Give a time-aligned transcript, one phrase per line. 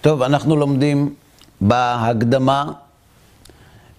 [0.00, 1.14] טוב, אנחנו לומדים
[1.60, 2.72] בהקדמה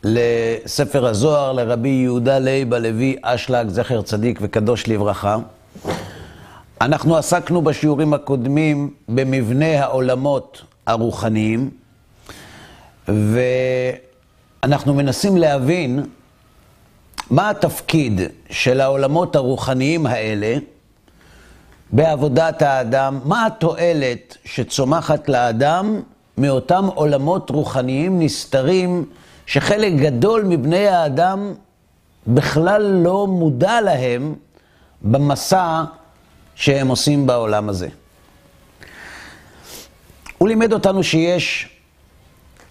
[0.04, 5.38] לספר הזוהר לרבי יהודה לייב הלוי אשלג, זכר צדיק וקדוש לברכה.
[6.81, 11.70] אנחנו עסקנו בשיעורים הקודמים במבנה העולמות הרוחניים,
[13.07, 16.05] ואנחנו מנסים להבין
[17.30, 20.58] מה התפקיד של העולמות הרוחניים האלה
[21.91, 26.02] בעבודת האדם, מה התועלת שצומחת לאדם
[26.38, 29.05] מאותם עולמות רוחניים נסתרים,
[29.45, 31.54] שחלק גדול מבני האדם
[32.28, 34.36] בכלל לא מודע להם
[35.02, 35.84] במסע
[36.55, 37.88] שהם עושים בעולם הזה.
[40.38, 41.70] הוא לימד אותנו שיש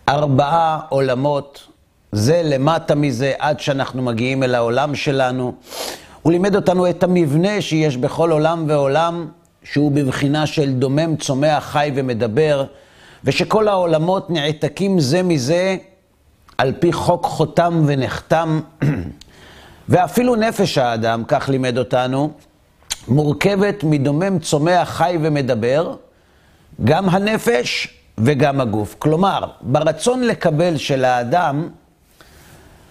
[0.09, 1.67] ארבעה עולמות,
[2.13, 5.55] זה למטה מזה עד שאנחנו מגיעים אל העולם שלנו.
[6.27, 9.29] הוא לימד אותנו את המבנה שיש בכל עולם ועולם,
[9.65, 12.65] שהוא בבחינה של דומם, צומח, חי ומדבר,
[13.25, 15.77] ושכל העולמות נעתקים זה מזה
[16.59, 18.61] על פי חוק חותם ונחתם.
[19.89, 22.31] ואפילו נפש האדם, כך לימד אותנו,
[23.09, 25.95] מורכבת מדומם, צומח, חי ומדבר,
[26.85, 28.97] גם הנפש וגם הגוף.
[28.99, 31.69] כלומר, ברצון לקבל של האדם,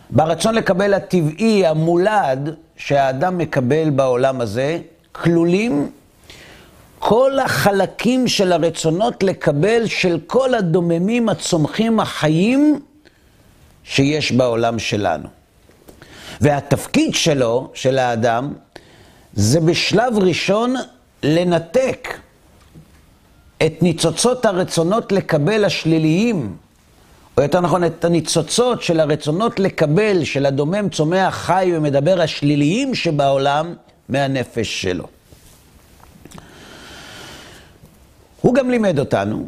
[0.09, 4.79] ברצון לקבל הטבעי, המולד, שהאדם מקבל בעולם הזה,
[5.11, 5.91] כלולים
[6.99, 12.79] כל החלקים של הרצונות לקבל של כל הדוממים, הצומחים, החיים
[13.83, 15.27] שיש בעולם שלנו.
[16.41, 18.53] והתפקיד שלו, של האדם,
[19.33, 20.75] זה בשלב ראשון
[21.23, 22.19] לנתק
[23.65, 26.55] את ניצוצות הרצונות לקבל השליליים,
[27.37, 33.73] או יותר נכון, את הניצוצות של הרצונות לקבל, של הדומם, צומח, חי ומדבר השליליים שבעולם,
[34.09, 35.07] מהנפש שלו.
[38.41, 39.47] הוא גם לימד אותנו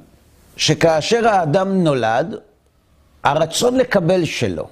[0.57, 2.35] שכאשר האדם נולד,
[3.23, 4.67] הרצון לקבל שלו,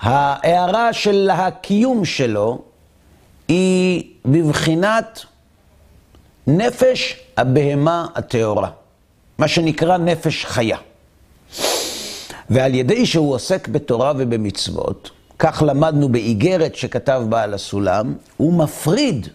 [0.00, 2.62] ההערה של הקיום שלו,
[3.48, 5.24] היא בבחינת
[6.46, 8.70] נפש הבהמה הטהורה,
[9.38, 10.78] מה שנקרא נפש חיה.
[12.50, 19.28] ועל ידי שהוא עוסק בתורה ובמצוות, כך למדנו באיגרת שכתב בעל הסולם, הוא מפריד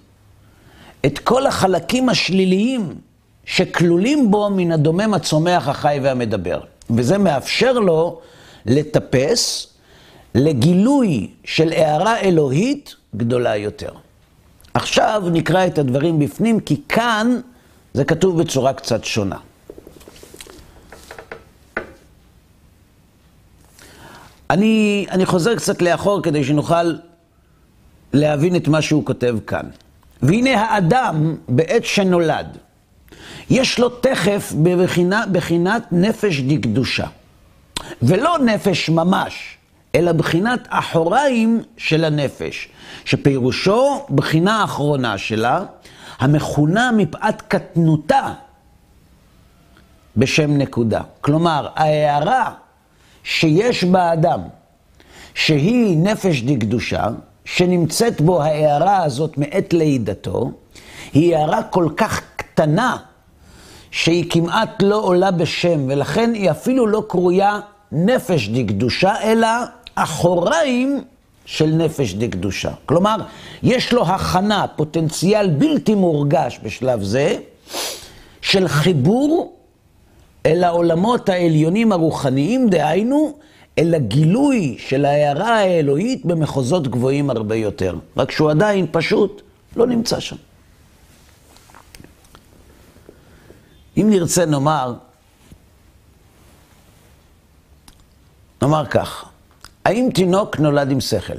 [1.06, 2.96] את כל החלקים השליליים
[3.46, 6.60] שכלולים בו מן הדומם, הצומח, החי והמדבר.
[6.90, 8.20] וזה מאפשר לו
[8.66, 9.68] לטפס
[10.36, 13.92] לגילוי של הערה אלוהית גדולה יותר.
[14.74, 17.40] עכשיו נקרא את הדברים בפנים, כי כאן
[17.94, 19.38] זה כתוב בצורה קצת שונה.
[24.50, 26.96] אני, אני חוזר קצת לאחור כדי שנוכל
[28.14, 29.66] להבין את מה שהוא כותב כאן.
[30.22, 32.58] והנה האדם בעת שנולד,
[33.50, 37.06] יש לו תכף בבחינה, בחינת נפש דקדושה.
[38.02, 39.58] ולא נפש ממש,
[39.96, 42.68] אלא בחינת אחוריים של הנפש,
[43.06, 45.64] שפירושו בחינה האחרונה שלה,
[46.20, 48.34] המכונה מפאת קטנותה
[50.18, 51.02] בשם נקודה.
[51.22, 52.52] כלומר, ההערה
[53.26, 54.40] שיש באדם,
[55.34, 57.08] שהיא נפש דקדושה,
[57.46, 60.52] שנמצאת בו ההערה הזאת מעת לידתו,
[61.14, 62.98] היא הערה כל כך קטנה,
[63.92, 67.60] שהיא כמעט לא עולה בשם, ולכן היא אפילו לא קרויה
[67.92, 69.48] נפש דקדושה, אלא
[69.96, 71.04] אחוריים
[71.46, 72.72] של נפש דקדושה.
[72.86, 73.16] כלומר,
[73.64, 77.38] יש לו הכנה, פוטנציאל בלתי מורגש בשלב זה,
[78.42, 79.54] של חיבור
[80.46, 83.38] אל העולמות העליונים הרוחניים, דהיינו,
[83.78, 87.96] אל הגילוי של ההערה האלוהית במחוזות גבוהים הרבה יותר.
[88.18, 89.42] רק שהוא עדיין פשוט
[89.76, 90.36] לא נמצא שם.
[93.98, 94.94] אם נרצה נאמר,
[98.62, 99.26] נאמר כך,
[99.86, 101.34] האם תינוק נולד עם שכל?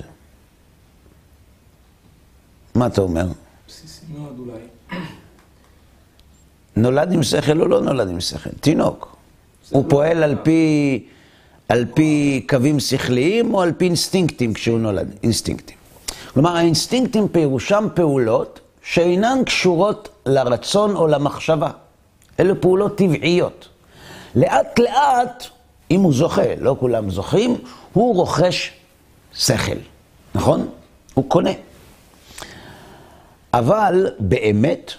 [2.75, 3.27] מה אתה אומר?
[3.69, 4.76] בסיסי מאוד אולי.
[6.77, 8.51] נולד עם שכל או לא נולד עם שכל?
[8.61, 9.17] תינוק.
[9.71, 11.05] הוא לא פועל על פי,
[11.69, 15.15] על פי קווים שכליים או על פי אינסטינקטים כשהוא נולד?
[15.23, 15.77] אינסטינקטים.
[16.35, 21.71] כלומר, האינסטינקטים פירושם פעולות שאינן קשורות לרצון או למחשבה.
[22.41, 23.69] אלה פעולות טבעיות.
[24.35, 25.47] לאט לאט,
[25.91, 27.57] אם הוא זוכה, לא כולם זוכים,
[27.93, 28.73] הוא רוכש
[29.35, 29.77] שכל,
[30.35, 30.69] נכון?
[31.15, 31.51] הוא קונה.
[33.55, 34.93] אבל באמת,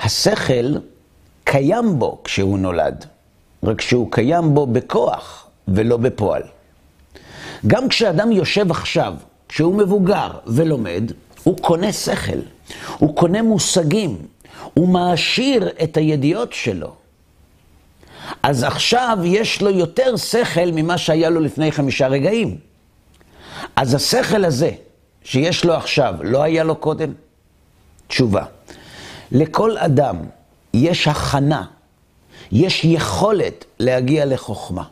[0.00, 0.74] השכל
[1.44, 3.06] קיים בו כשהוא נולד,
[3.62, 6.42] רק שהוא קיים בו בכוח ולא בפועל.
[7.66, 9.14] גם כשאדם יושב עכשיו,
[9.48, 11.12] כשהוא מבוגר ולומד,
[11.42, 12.38] הוא קונה שכל,
[12.98, 14.16] הוא קונה מושגים,
[14.74, 16.94] הוא מעשיר את הידיעות שלו.
[18.42, 22.56] אז עכשיו יש לו יותר שכל ממה שהיה לו לפני חמישה רגעים.
[23.76, 24.70] אז השכל הזה
[25.24, 27.12] שיש לו עכשיו, לא היה לו קודם?
[28.08, 28.44] תשובה.
[29.32, 30.16] לכל אדם
[30.74, 31.64] יש הכנה,
[32.52, 34.84] יש יכולת להגיע לחוכמה.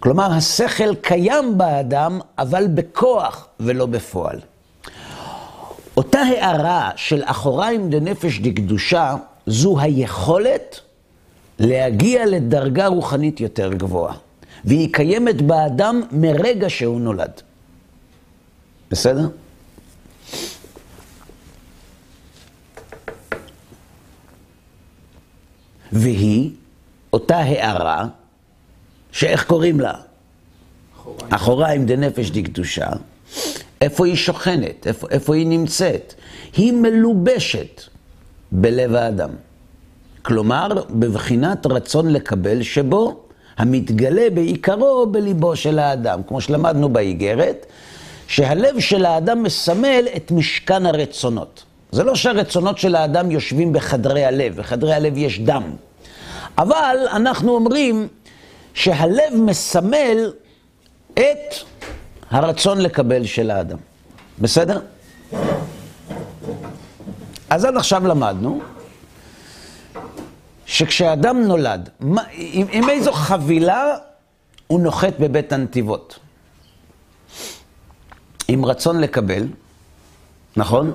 [0.00, 4.40] כלומר, השכל קיים באדם, אבל בכוח ולא בפועל.
[5.96, 9.14] אותה הערה של אחוריים דנפש דקדושה,
[9.46, 10.80] זו היכולת
[11.58, 14.14] להגיע לדרגה רוחנית יותר גבוהה.
[14.64, 17.30] והיא קיימת באדם מרגע שהוא נולד.
[18.90, 19.28] בסדר?
[25.92, 26.50] והיא
[27.12, 28.06] אותה הערה,
[29.12, 29.94] שאיך קוראים לה?
[31.30, 32.88] אחוריים דנפש דקדושה.
[33.80, 34.86] איפה היא שוכנת?
[34.86, 36.14] איפה, איפה היא נמצאת?
[36.56, 37.82] היא מלובשת
[38.52, 39.30] בלב האדם.
[40.22, 43.20] כלומר, בבחינת רצון לקבל שבו
[43.56, 46.20] המתגלה בעיקרו בליבו של האדם.
[46.26, 47.66] כמו שלמדנו באיגרת,
[48.26, 51.64] שהלב של האדם מסמל את משכן הרצונות.
[51.96, 55.62] זה לא שהרצונות של האדם יושבים בחדרי הלב, בחדרי הלב יש דם.
[56.58, 58.08] אבל אנחנו אומרים
[58.74, 60.32] שהלב מסמל
[61.14, 61.54] את
[62.30, 63.76] הרצון לקבל של האדם.
[64.38, 64.80] בסדר?
[67.50, 68.60] אז עד עכשיו למדנו
[70.66, 73.94] שכשאדם נולד, מה, עם, עם איזו חבילה
[74.66, 76.18] הוא נוחת בבית הנתיבות?
[78.48, 79.46] עם רצון לקבל,
[80.56, 80.92] נכון?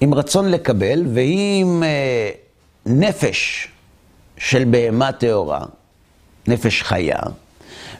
[0.00, 2.30] עם רצון לקבל ועם אה,
[2.86, 3.68] נפש
[4.38, 5.64] של בהמה טהורה,
[6.48, 7.18] נפש חיה,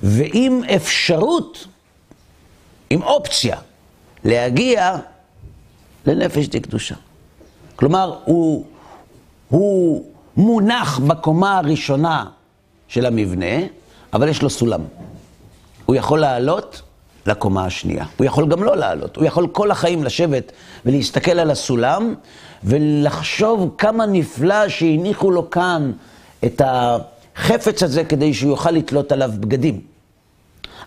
[0.03, 1.67] ועם אפשרות,
[2.91, 3.57] עם אופציה,
[4.25, 4.97] להגיע
[6.07, 6.95] לנפש דקדושה.
[7.77, 8.67] כלומר, הוא,
[9.49, 10.05] הוא
[10.37, 12.27] מונח בקומה הראשונה
[12.89, 13.57] של המבנה,
[14.13, 14.81] אבל יש לו סולם.
[15.87, 16.83] הוא יכול לעלות
[17.27, 18.05] לקומה השנייה.
[18.17, 19.17] הוא יכול גם לא לעלות.
[19.17, 20.53] הוא יכול כל החיים לשבת
[20.87, 22.15] ולהסתכל על הסולם
[22.65, 25.93] ולחשוב כמה נפלא שהניחו לו כאן
[26.45, 29.81] את החפץ הזה כדי שהוא יוכל לתלות עליו בגדים.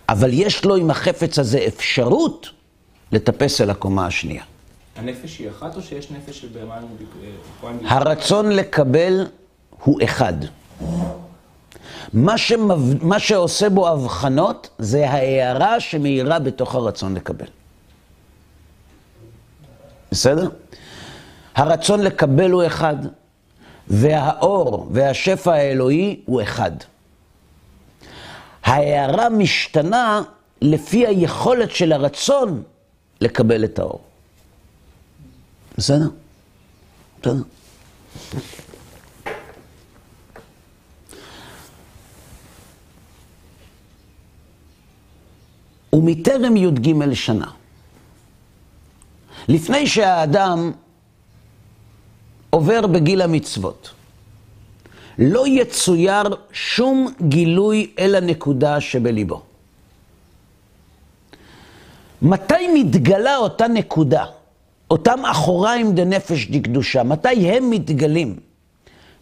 [0.08, 2.50] אבל יש לו עם החפץ הזה אפשרות
[3.12, 4.42] לטפס אל הקומה השנייה.
[4.96, 6.80] הנפש היא אחת או שיש נפש של בהמה?
[7.84, 9.26] הרצון לקבל
[9.84, 10.34] הוא אחד.
[12.12, 13.04] מה, שמב...
[13.04, 17.46] מה שעושה בו הבחנות זה ההערה שמאירה בתוך הרצון לקבל.
[20.10, 20.48] בסדר?
[21.54, 22.96] הרצון לקבל הוא אחד,
[23.88, 26.72] והאור והשפע האלוהי הוא אחד.
[28.64, 30.22] ההערה משתנה
[30.62, 32.62] לפי היכולת של הרצון
[33.20, 34.00] לקבל את האור.
[35.78, 36.08] בסדר?
[37.22, 37.42] בסדר.
[45.94, 47.50] ומטרם י"ג שנה,
[49.48, 50.72] לפני שהאדם
[52.50, 53.90] עובר בגיל המצוות,
[55.18, 59.42] לא יצויר שום גילוי אל הנקודה שבליבו.
[62.22, 64.24] מתי מתגלה אותה נקודה,
[64.90, 68.36] אותם אחוריים דנפש דקדושה, מתי הם מתגלים?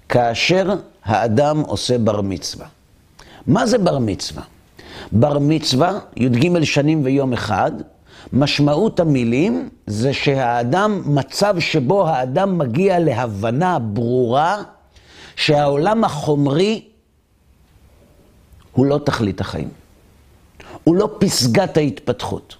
[0.09, 0.75] כאשר
[1.05, 2.67] האדם עושה בר מצווה.
[3.47, 4.43] מה זה בר מצווה?
[5.12, 7.73] בר מצווה, י"ג שנים ויום אחד,
[8.33, 14.62] משמעות המילים זה שהאדם, מצב שבו האדם מגיע להבנה ברורה
[15.37, 16.85] שהעולם החומרי
[18.73, 19.69] הוא לא תכלית החיים.
[20.85, 22.57] הוא לא פסגת ההתפתחות.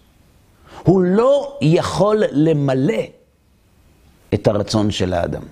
[0.82, 3.02] הוא לא יכול למלא
[4.35, 5.42] את הרצון של האדם.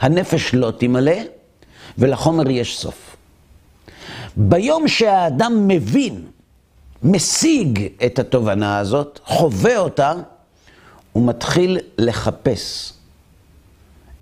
[0.00, 1.16] הנפש לא תמלא,
[1.98, 3.09] ולחומר יש סוף.
[4.36, 6.26] ביום שהאדם מבין,
[7.02, 10.12] משיג את התובנה הזאת, חווה אותה,
[11.12, 12.92] הוא מתחיל לחפש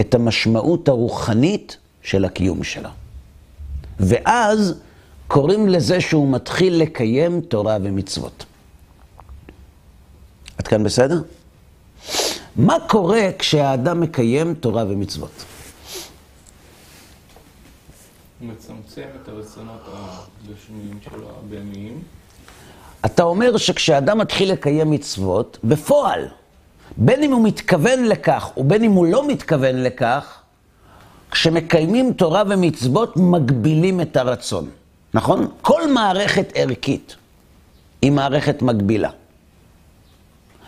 [0.01, 2.89] את המשמעות הרוחנית של הקיום שלו.
[4.01, 4.75] ואז
[5.29, 8.45] קוראים לזה שהוא מתחיל לקיים תורה ומצוות.
[10.59, 11.23] עד כאן בסדר?
[12.57, 15.45] מה קורה כשהאדם מקיים תורה ומצוות?
[18.41, 22.03] הוא מצמצם את הרצונות הגשמיים שלו, הבהמיים.
[23.07, 26.29] אתה אומר שכשאדם מתחיל לקיים מצוות, בפועל,
[26.97, 30.41] בין אם הוא מתכוון לכך ובין אם הוא לא מתכוון לכך,
[31.31, 34.69] כשמקיימים תורה ומצוות מגבילים את הרצון,
[35.15, 35.49] נכון?
[35.63, 37.17] כל מערכת ערכית
[38.03, 39.11] היא מערכת מגבילה.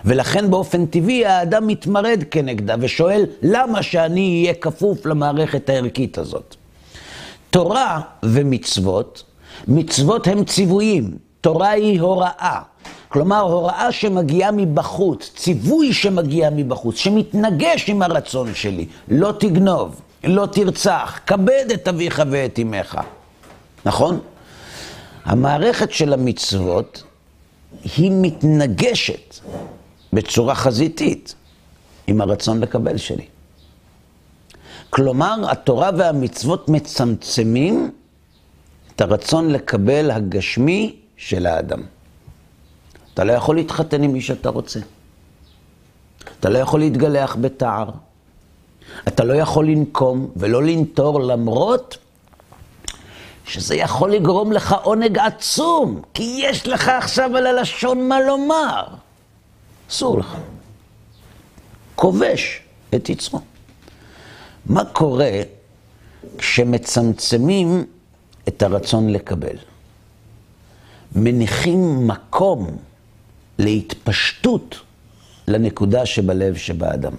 [0.04, 6.56] ולכן באופן טבעי האדם מתמרד כנגדה ושואל למה שאני אהיה כפוף למערכת הערכית הזאת.
[7.50, 9.22] תורה ומצוות,
[9.68, 12.60] מצוות הם ציוויים, תורה היא הוראה.
[13.08, 18.86] כלומר, הוראה שמגיעה מבחוץ, ציווי שמגיע מבחוץ, שמתנגש עם הרצון שלי.
[19.08, 22.98] לא תגנוב, לא תרצח, כבד את אביך ואת אמך.
[23.84, 24.20] נכון?
[25.24, 27.02] המערכת של המצוות
[27.96, 29.38] היא מתנגשת
[30.12, 31.34] בצורה חזיתית
[32.06, 33.26] עם הרצון לקבל שלי.
[34.90, 37.90] כלומר, התורה והמצוות מצמצמים
[38.96, 41.82] את הרצון לקבל הגשמי של האדם.
[43.14, 44.80] אתה לא יכול להתחתן עם מי שאתה רוצה.
[46.40, 47.90] אתה לא יכול להתגלח בתער.
[49.08, 51.98] אתה לא יכול לנקום ולא לנטור למרות
[53.46, 58.84] שזה יכול לגרום לך עונג עצום, כי יש לך עכשיו על הלשון מה לומר.
[59.90, 60.36] אסור לך.
[61.94, 62.60] כובש
[62.94, 63.40] את יצרו.
[64.70, 65.30] מה קורה
[66.38, 67.84] כשמצמצמים
[68.48, 69.56] את הרצון לקבל?
[71.14, 72.76] מניחים מקום
[73.58, 74.80] להתפשטות
[75.48, 77.12] לנקודה שבלב שבאדם.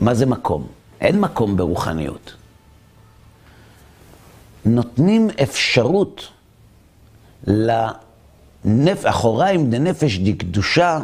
[0.00, 0.66] מה זה מקום?
[1.00, 2.34] אין מקום ברוחניות.
[4.64, 6.28] נותנים אפשרות
[7.46, 9.06] לנפ...
[9.06, 11.00] אחוריים דנפש דקדושה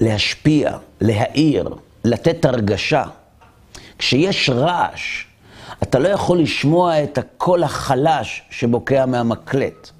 [0.00, 1.68] להשפיע, להאיר,
[2.04, 3.04] לתת הרגשה.
[3.98, 5.24] כשיש רעש,
[5.82, 9.90] אתה לא יכול לשמוע את הקול החלש שבוקע מהמקלט.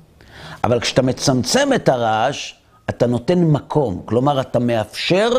[0.64, 2.54] אבל כשאתה מצמצם את הרעש,
[2.88, 4.02] אתה נותן מקום.
[4.04, 5.30] כלומר, אתה מאפשר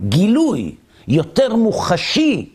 [0.00, 0.74] גילוי
[1.08, 2.50] יותר מוחשי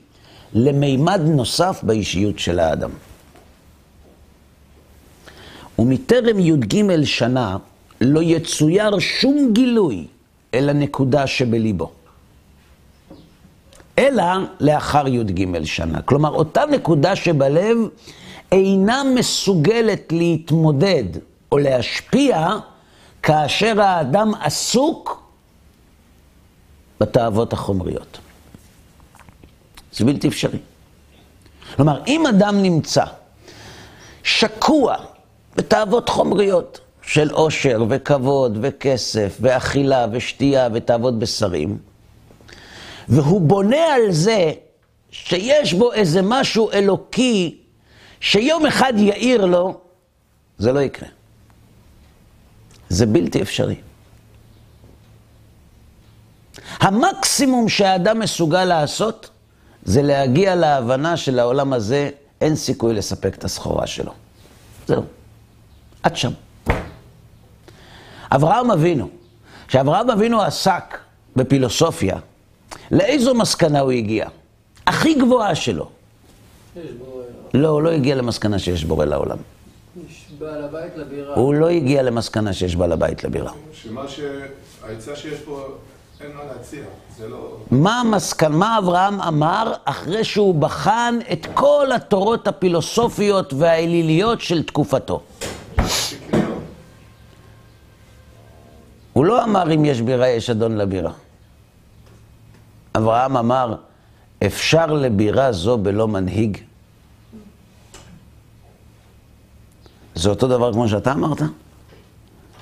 [0.54, 2.90] למימד נוסף באישיות של האדם.
[5.80, 7.58] ומטרם י"ג שנה
[8.02, 10.08] לא יצויר שום גילוי
[10.54, 11.92] אל הנקודה שבליבו.
[14.00, 14.24] אלא
[14.60, 16.02] לאחר י"ג שנה.
[16.02, 17.78] כלומר, אותה נקודה שבלב
[18.52, 21.04] אינה מסוגלת להתמודד
[21.52, 22.48] או להשפיע
[23.24, 25.24] כאשר האדם עסוק
[27.00, 28.18] בתאוות החומריות.
[29.94, 30.60] זה בלתי אפשרי.
[31.76, 33.04] כלומר, אם אדם נמצא
[34.24, 34.96] שקוע
[35.56, 41.78] בתאוות חומריות של עושר וכבוד וכסף ואכילה ושתייה ותאוות בשרים,
[43.10, 44.52] והוא בונה על זה
[45.12, 47.58] שיש בו איזה משהו אלוקי
[48.20, 49.80] שיום אחד יאיר לו,
[50.58, 51.10] זה לא יקרה.
[52.90, 53.76] זה בלתי אפשרי.
[56.80, 59.30] המקסימום שהאדם מסוגל לעשות,
[59.84, 62.10] זה להגיע להבנה שלעולם הזה
[62.42, 64.14] אין סיכוי לספק את הסחורה שלו.
[64.88, 65.04] זהו.
[66.04, 66.32] עד שם.
[68.32, 69.10] אברהם אבינו,
[69.68, 70.98] כשאברהם אבינו עסק
[71.36, 72.18] בפילוסופיה,
[72.92, 74.28] לאיזו מסקנה הוא הגיע?
[74.88, 75.90] הכי גבוהה שלו.
[77.54, 79.38] לא, הוא לא הגיע למסקנה שיש בורא לעולם.
[80.10, 81.36] יש בעל הבית לבירה.
[81.36, 83.52] הוא לא הגיע למסקנה שיש בעל הבית לבירה.
[83.74, 85.68] שמה שהעצה שיש פה,
[86.22, 86.84] אין מה להציע.
[87.18, 87.56] זה לא...
[87.72, 95.22] מה המסקנה, מה אברהם אמר אחרי שהוא בחן את כל התורות הפילוסופיות והאליליות של תקופתו?
[99.14, 101.12] הוא לא אמר אם יש בירה יש אדון לבירה.
[103.00, 103.76] אברהם אמר,
[104.46, 106.58] אפשר לבירה זו בלא מנהיג?
[110.16, 111.42] זה אותו דבר כמו שאתה אמרת?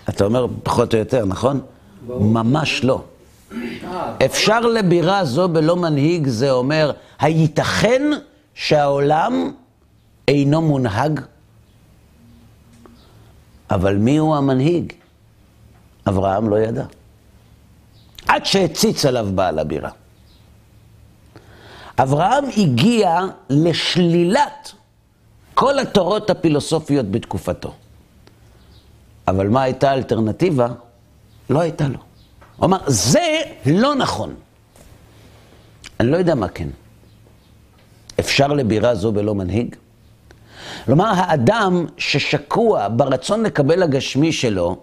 [0.09, 1.61] אתה אומר פחות או יותר, נכון?
[2.07, 3.03] ממש לא.
[4.25, 8.01] אפשר לבירה זו בלא מנהיג, זה אומר, הייתכן
[8.53, 9.51] שהעולם
[10.27, 11.19] אינו מונהג?
[13.71, 14.93] אבל מי הוא המנהיג?
[16.07, 16.85] אברהם לא ידע.
[18.27, 19.89] עד שהציץ עליו בעל הבירה.
[21.99, 24.71] אברהם הגיע לשלילת
[25.53, 27.73] כל התורות הפילוסופיות בתקופתו.
[29.27, 30.67] אבל מה הייתה האלטרנטיבה?
[31.49, 31.97] לא הייתה לו.
[32.57, 34.35] הוא אמר, זה לא נכון.
[35.99, 36.67] אני לא יודע מה כן.
[38.19, 39.75] אפשר לבירה זו בלא מנהיג?
[40.85, 44.77] כלומר, האדם ששקוע ברצון לקבל הגשמי שלו,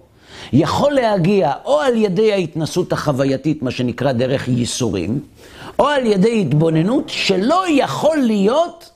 [0.52, 5.20] יכול להגיע או על ידי ההתנסות החווייתית, מה שנקרא דרך ייסורים,
[5.78, 8.90] או על ידי התבוננות שלא יכול להיות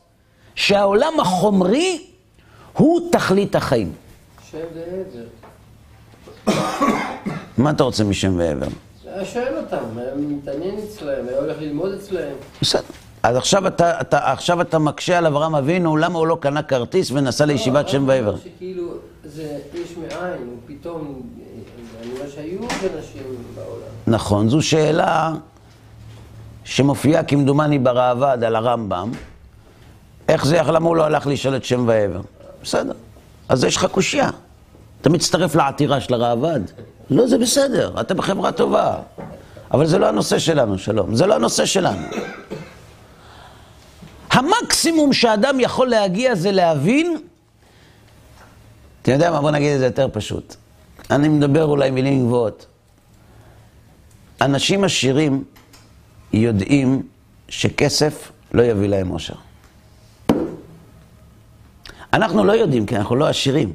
[0.54, 2.02] שהעולם החומרי
[2.73, 3.92] הוא תכלית החיים.
[4.50, 5.25] שם ועבר.
[7.58, 8.66] מה אתה רוצה משם ועבר?
[9.25, 9.85] שואל אותם,
[10.16, 12.35] מתעניין אצלהם, היה הולך ללמוד אצלהם.
[12.62, 12.82] בסדר.
[13.23, 17.11] אז עכשיו אתה, אתה, עכשיו אתה מקשה על אברהם אבינו, למה הוא לא קנה כרטיס
[17.11, 18.37] ונסע לישיבת שם ועבר?
[18.37, 18.82] שכאילו,
[19.25, 21.23] זה יש מאין, הוא פתאום,
[22.02, 23.23] אני אומר שהיו בנשים
[23.54, 23.88] בעולם.
[24.06, 25.32] נכון, זו שאלה
[26.68, 29.10] שמופיעה כמדומני בראב"ד על הרמב"ם.
[30.28, 32.20] איך זה, למה הוא לא הלך לשאול את שם ועבר?
[32.62, 32.92] בסדר,
[33.48, 34.30] אז יש לך קושייה.
[35.00, 36.60] אתה מצטרף לעתירה של הראב"ד?
[37.10, 38.94] לא, זה בסדר, אתה בחברה טובה.
[39.70, 41.14] אבל זה לא הנושא שלנו, שלום.
[41.14, 42.06] זה לא הנושא שלנו.
[44.30, 47.16] המקסימום שאדם יכול להגיע זה להבין,
[49.02, 50.54] אתה יודע מה, בוא נגיד את זה יותר פשוט.
[51.10, 52.66] אני מדבר אולי מילים גבוהות.
[54.40, 55.44] אנשים עשירים
[56.32, 57.02] יודעים
[57.49, 59.35] שכסף לא יביא להם אושר.
[62.12, 63.73] אנחנו לא יודעים, כי אנחנו לא עשירים.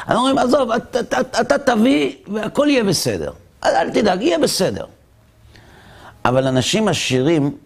[0.00, 3.32] אנחנו אומרים, עזוב, אתה, אתה, אתה תביא והכל יהיה בסדר.
[3.64, 4.86] אל, אל תדאג, יהיה בסדר.
[6.24, 7.56] אבל אנשים עשירים,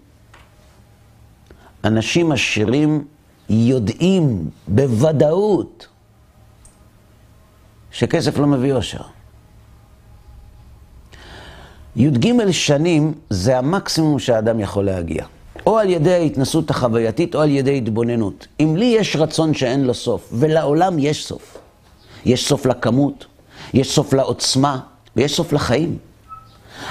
[1.85, 3.05] אנשים עשירים
[3.49, 5.87] יודעים בוודאות
[7.91, 9.03] שכסף לא מביא אושר.
[11.97, 15.25] י"ג שנים זה המקסימום שהאדם יכול להגיע.
[15.67, 18.47] או על ידי ההתנסות החווייתית או על ידי התבוננות.
[18.61, 21.59] אם לי יש רצון שאין לו סוף, ולעולם יש סוף.
[22.25, 23.27] יש סוף לכמות,
[23.75, 24.81] יש סוף לעוצמה,
[25.17, 25.99] ויש סוף לחיים.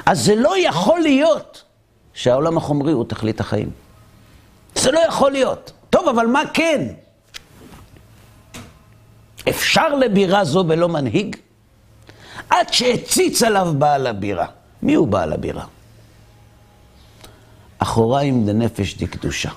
[0.05, 1.63] אז זה לא יכול להיות
[2.13, 3.69] שהעולם החומרי הוא תכלית החיים.
[4.75, 5.71] זה לא יכול להיות.
[5.89, 6.87] טוב, אבל מה כן?
[9.49, 11.35] אפשר לבירה זו בלא מנהיג?
[12.49, 14.45] עד שהציץ עליו בעל הבירה.
[14.83, 15.65] מי הוא בעל הבירה?
[17.79, 19.49] אחוריים דנפש דקדושה.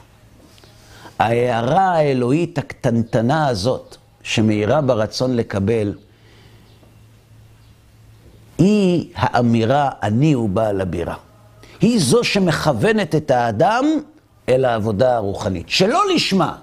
[1.18, 5.94] ההערה האלוהית הקטנטנה הזאת, שמאירה ברצון לקבל,
[8.58, 11.14] היא האמירה, אני הוא בעל הבירה.
[11.80, 13.84] היא זו שמכוונת את האדם
[14.48, 15.68] אל העבודה הרוחנית.
[15.68, 16.56] שלא לשמה.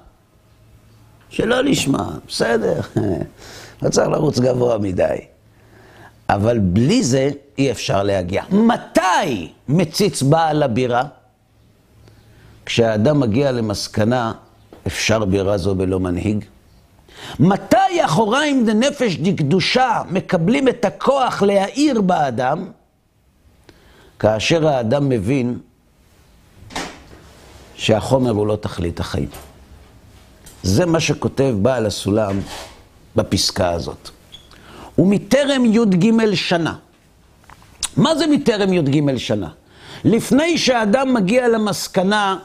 [1.30, 2.82] שלא לשמה, בסדר.
[3.82, 5.18] לא צריך לרוץ גבוה מדי.
[6.30, 8.44] אבל בלי זה אי אפשר להגיע.
[8.50, 11.04] מתי מציץ בעל הבירה?
[12.66, 14.34] כשהאדם מגיע למסקנה,
[14.88, 16.46] אפשר בירה זו בלא מנהיג?
[17.40, 22.68] מתי אחוריים דנפש דקדושה מקבלים את הכוח להאיר באדם?
[24.20, 25.60] כאשר האדם מבין
[27.76, 29.30] שהחומר הוא לא תכלית החיים.
[30.64, 32.40] זה מה שכותב בעל הסולם
[33.16, 34.10] בפסקה הזאת.
[34.98, 36.76] ומטרם י"ג שנה.
[37.98, 39.50] מה זה מטרם י"ג שנה?
[40.04, 42.38] לפני שאדם מגיע למסקנה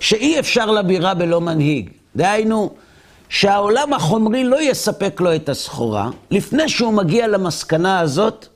[0.00, 1.90] שאי אפשר לבירה בלא מנהיג.
[2.16, 2.70] דהיינו,
[3.28, 8.46] שהעולם החומרי לא יספק לו את הסחורה, לפני שהוא מגיע למסקנה הזאת,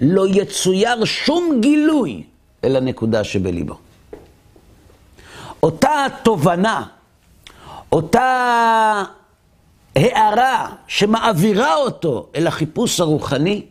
[0.00, 2.22] לא יצויר שום גילוי
[2.64, 3.74] אל הנקודה שבליבו.
[5.62, 6.82] אותה תובנה,
[7.92, 9.02] אותה
[9.96, 13.62] הערה שמעבירה אותו אל החיפוש הרוחני,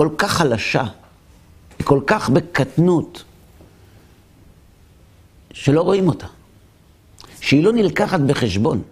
[0.00, 0.84] כל כך חלשה,
[1.78, 3.24] היא כל כך בקטנות,
[5.52, 6.26] שלא רואים אותה,
[7.40, 8.82] שהיא לא נלקחת בחשבון.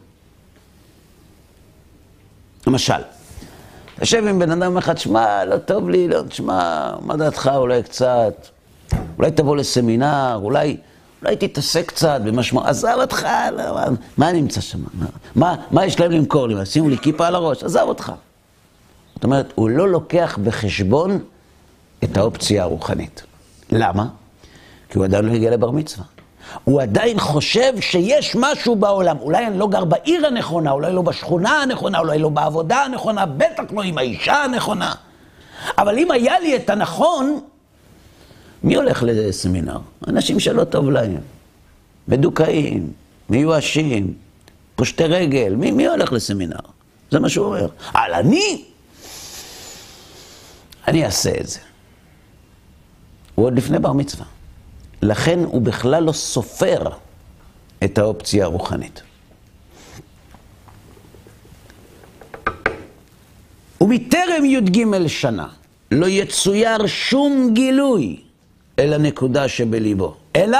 [2.66, 3.02] למשל,
[4.00, 8.46] יושב עם בן אדם אחד, שמע, לא טוב לי, לא, תשמע, מה דעתך, אולי קצת,
[9.18, 10.76] אולי תבוא לסמינר, אולי,
[11.22, 14.78] אולי תתעסק קצת במשמעות, עזב אותך, לא, מה, מה נמצא שם?
[15.34, 16.66] מה, מה, יש להם למכור לי?
[16.66, 18.12] שימו לי כיפה על הראש, עזב אותך.
[19.18, 21.18] זאת אומרת, הוא לא לוקח בחשבון
[22.04, 23.22] את האופציה הרוחנית.
[23.72, 24.06] למה?
[24.90, 26.04] כי הוא עדיין לא הגיע לבר מצווה.
[26.64, 29.16] הוא עדיין חושב שיש משהו בעולם.
[29.20, 33.62] אולי אני לא גר בעיר הנכונה, אולי לא בשכונה הנכונה, אולי לא בעבודה הנכונה, בטח
[33.72, 34.94] לא עם האישה הנכונה.
[35.78, 37.40] אבל אם היה לי את הנכון,
[38.62, 39.78] מי הולך לסמינר?
[40.08, 41.20] אנשים שלא טוב להם.
[42.08, 42.92] מדוכאים,
[43.30, 44.14] מיואשים,
[44.76, 46.56] פושטי רגל, מי, מי הולך לסמינר?
[47.10, 47.68] זה מה שהוא אומר.
[47.92, 48.64] אבל אני,
[50.88, 51.58] אני אעשה את זה.
[53.34, 54.26] הוא עוד לפני בר מצווה.
[55.02, 56.82] לכן הוא בכלל לא סופר
[57.84, 59.02] את האופציה הרוחנית.
[63.80, 65.48] ומטרם י"ג שנה
[65.90, 68.20] לא יצויר שום גילוי
[68.78, 70.58] אל הנקודה שבליבו, אלא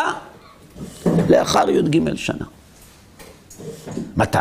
[1.28, 2.44] לאחר י"ג שנה.
[4.16, 4.38] מתי?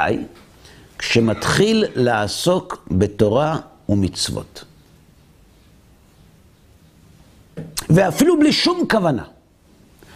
[0.97, 3.57] כשמתחיל לעסוק בתורה
[3.89, 4.65] ומצוות.
[7.89, 9.23] ואפילו בלי שום כוונה.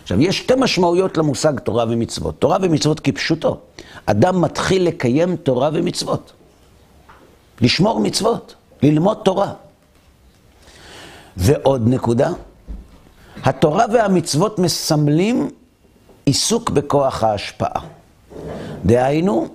[0.03, 2.35] עכשיו, יש שתי משמעויות למושג תורה ומצוות.
[2.39, 3.57] תורה ומצוות כפשוטו.
[4.05, 6.31] אדם מתחיל לקיים תורה ומצוות.
[7.61, 9.53] לשמור מצוות, ללמוד תורה.
[11.37, 12.29] ועוד נקודה,
[13.43, 15.49] התורה והמצוות מסמלים
[16.25, 17.81] עיסוק בכוח ההשפעה.
[18.85, 19.47] דהיינו,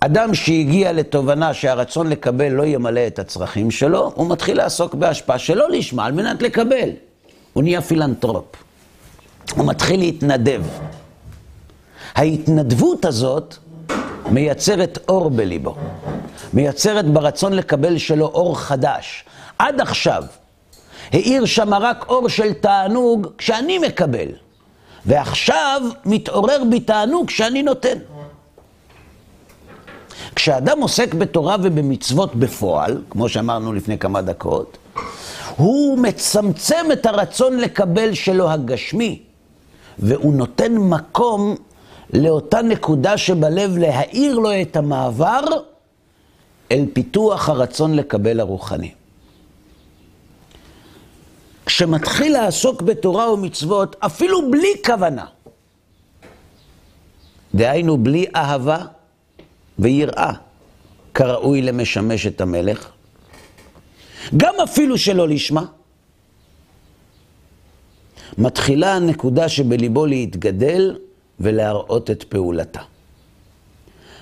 [0.00, 5.70] אדם שהגיע לתובנה שהרצון לקבל לא ימלא את הצרכים שלו, הוא מתחיל לעסוק בהשפעה שלא
[5.70, 6.90] לשמה, על מנת לקבל.
[7.56, 8.44] הוא נהיה פילנטרופ.
[9.56, 10.62] הוא מתחיל להתנדב.
[12.14, 13.56] ההתנדבות הזאת
[14.30, 15.74] מייצרת אור בליבו.
[16.52, 19.24] מייצרת ברצון לקבל שלו אור חדש.
[19.58, 20.24] עד עכשיו
[21.12, 24.28] האיר שם רק אור של תענוג כשאני מקבל,
[25.06, 27.98] ועכשיו מתעורר בי תענוג כשאני נותן.
[30.34, 34.78] כשאדם עוסק בתורה ובמצוות בפועל, כמו שאמרנו לפני כמה דקות,
[35.56, 39.22] הוא מצמצם את הרצון לקבל שלו הגשמי,
[39.98, 41.54] והוא נותן מקום
[42.12, 45.42] לאותה נקודה שבלב להאיר לו את המעבר
[46.72, 48.90] אל פיתוח הרצון לקבל הרוחני.
[51.66, 55.24] כשמתחיל לעסוק בתורה ומצוות, אפילו בלי כוונה,
[57.54, 58.78] דהיינו בלי אהבה
[59.78, 60.32] ויראה,
[61.14, 62.90] כראוי למשמש את המלך,
[64.36, 65.64] גם אפילו שלא לשמה,
[68.38, 70.96] מתחילה הנקודה שבליבו להתגדל
[71.40, 72.80] ולהראות את פעולתה.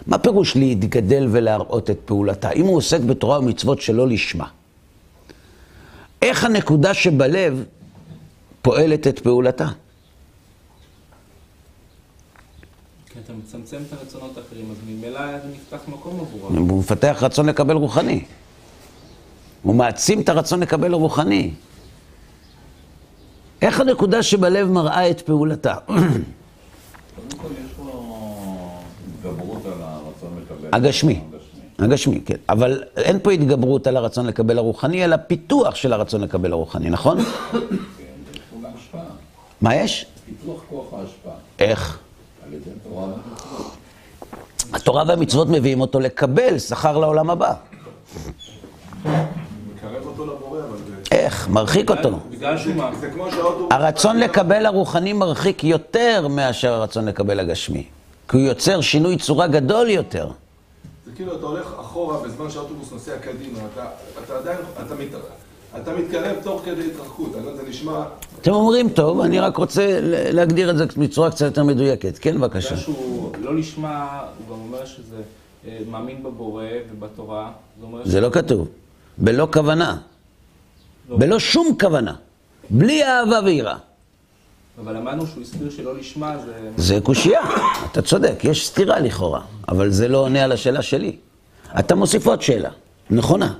[0.07, 2.51] מה פירוש להתגדל ולהראות את פעולתה?
[2.51, 4.49] אם הוא עוסק בתורה ומצוות שלא לשמה,
[6.23, 7.65] איך הנקודה שבלב
[8.63, 9.69] פועלת את פעולתה?
[13.07, 15.21] כי אתה מצמצם את הרצונות האחרים, אז ממילא
[15.53, 16.57] נפתח מקום עבורם.
[16.57, 18.25] הוא מפתח רצון לקבל רוחני.
[19.65, 21.51] הוא מעצים את הרצון לקבל רוחני.
[23.63, 25.75] איך הנקודה שבלב מראה את פעולתה?
[25.87, 26.09] קודם
[27.37, 28.71] כל יש פה
[29.09, 30.69] התגברות על הרצון לקבל.
[30.73, 31.21] הגשמי.
[31.79, 32.37] הגשמי, כן.
[32.49, 37.25] אבל אין פה התגברות על הרצון לקבל הרוחני, אלא פיתוח של הרצון לקבל הרוחני, נכון?
[37.25, 37.59] כן.
[39.61, 40.07] מה יש?
[40.27, 41.35] פיתוח כוח ההשפעה.
[41.59, 41.99] איך?
[42.47, 43.73] על ידי תורה ומצוות.
[44.73, 47.55] התורה והמצוות מביאים אותו לקבל שכר לעולם הבא.
[51.25, 51.49] איך?
[51.49, 52.19] מרחיק אותו.
[52.31, 53.01] בגלל שהוא מאמין.
[53.01, 53.69] זה כמו שהאוטו...
[53.71, 57.85] הרצון לקבל הרוחני מרחיק יותר מאשר הרצון לקבל הגשמי.
[58.29, 60.29] כי הוא יוצר שינוי צורה גדול יותר.
[61.07, 63.85] זה כאילו אתה הולך אחורה בזמן שהאוטובוס נוסע קדימה, אתה,
[64.25, 65.09] אתה עדיין, אתה, מת,
[65.83, 68.05] אתה מתקרב תוך כדי התרחקות, אני לא יודע, זה נשמע...
[68.41, 69.99] אתם אומרים טוב, אני רק רוצה
[70.33, 72.19] להגדיר את זה בצורה קצת יותר מדויקת.
[72.19, 72.69] כן, בבקשה.
[72.69, 75.17] בגלל שהוא לא לשמה, הוא גם אומר שזה
[75.67, 77.51] אה, מאמין בבורא ובתורה.
[77.81, 78.69] זה אומר זה לא כתוב.
[79.19, 79.97] בלא כוונה.
[81.09, 81.17] לא.
[81.17, 82.15] בלא שום כוונה.
[82.71, 83.77] בלי אהבה ויראה.
[84.81, 86.71] אבל למדנו שהוא הסביר שלא לשמה זה...
[86.77, 87.41] זה קושייה,
[87.93, 91.17] אתה צודק, יש סתירה לכאורה, אבל זה לא עונה על השאלה שלי.
[91.79, 92.71] אתה מוסיף עוד שאלה,
[93.11, 93.55] נכונה.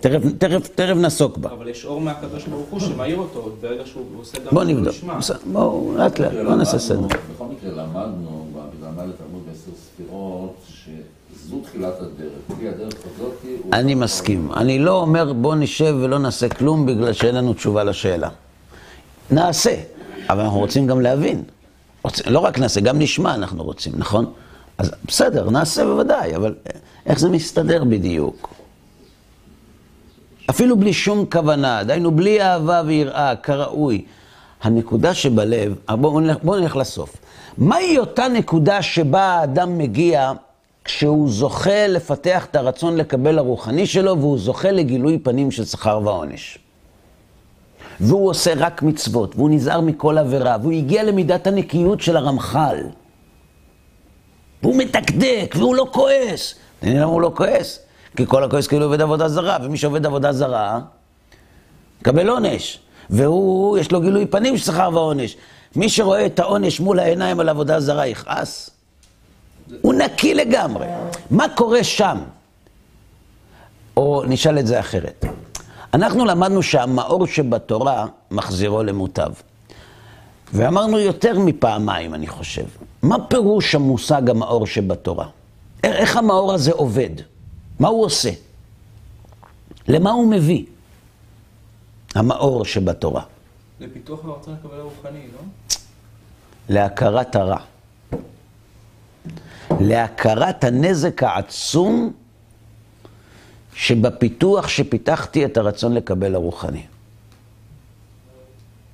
[0.00, 1.50] תכף, תכף, תכף נעסוק בה.
[1.52, 4.94] אבל יש אור מהקדוש ברוך הוא שמאיר אותו ברגע שהוא עושה גם בוא נבדוק.
[5.52, 7.06] בואו, לאט לאט, בואו נעשה סדר.
[7.34, 10.54] בכל מקרה למדנו בהקדמה לתלמוד בעשר ספירות,
[11.46, 12.58] שזו תחילת הדרך.
[12.58, 13.32] בלי הדרך הזאת.
[13.72, 14.52] אני מסכים.
[14.56, 18.28] אני לא אומר בוא נשב ולא נעשה כלום בגלל שאין לנו תשובה לשאלה.
[19.30, 19.76] נעשה,
[20.28, 21.42] אבל אנחנו רוצים גם להבין.
[22.02, 24.32] רוצים, לא רק נעשה, גם נשמע אנחנו רוצים, נכון?
[24.78, 26.54] אז בסדר, נעשה בוודאי, אבל
[27.06, 28.54] איך זה מסתדר בדיוק?
[30.50, 34.04] אפילו בלי שום כוונה, דהיינו בלי אהבה ויראה, כראוי.
[34.62, 37.16] הנקודה שבלב, בואו נלך, בוא נלך לסוף.
[37.58, 40.32] מהי אותה נקודה שבה האדם מגיע
[40.84, 46.58] כשהוא זוכה לפתח את הרצון לקבל הרוחני שלו והוא זוכה לגילוי פנים של שכר ועונש?
[48.00, 52.76] והוא עושה רק מצוות, והוא נזהר מכל עבירה, והוא הגיע למידת הנקיות של הרמח"ל.
[54.62, 56.54] והוא מדקדק, והוא לא כועס.
[56.78, 57.78] אתם למה הוא לא כועס?
[58.16, 60.80] כי כל הכועס כאילו עובד עבודה זרה, ומי שעובד עבודה זרה,
[62.00, 62.78] מקבל עונש.
[63.10, 65.36] והוא, יש לו גילוי פנים של שכר ועונש.
[65.76, 68.70] מי שרואה את העונש מול העיניים על עבודה זרה יכעס.
[69.80, 70.86] הוא נקי לגמרי.
[71.30, 72.18] מה קורה שם?
[73.96, 75.24] או נשאל את זה אחרת.
[75.94, 79.32] אנחנו למדנו שהמאור שבתורה מחזירו למוטב.
[80.52, 82.64] ואמרנו יותר מפעמיים, אני חושב.
[83.02, 85.26] מה פירוש המושג המאור שבתורה?
[85.84, 87.10] איך המאור הזה עובד?
[87.80, 88.30] מה הוא עושה?
[89.88, 90.64] למה הוא מביא?
[92.14, 93.22] המאור שבתורה.
[93.80, 95.40] לפיתוח הרצון לקבל הרוחני, לא?
[96.68, 97.58] להכרת הרע.
[99.80, 102.12] להכרת הנזק העצום
[103.74, 106.82] שבפיתוח שפיתחתי את הרצון לקבל הרוחני.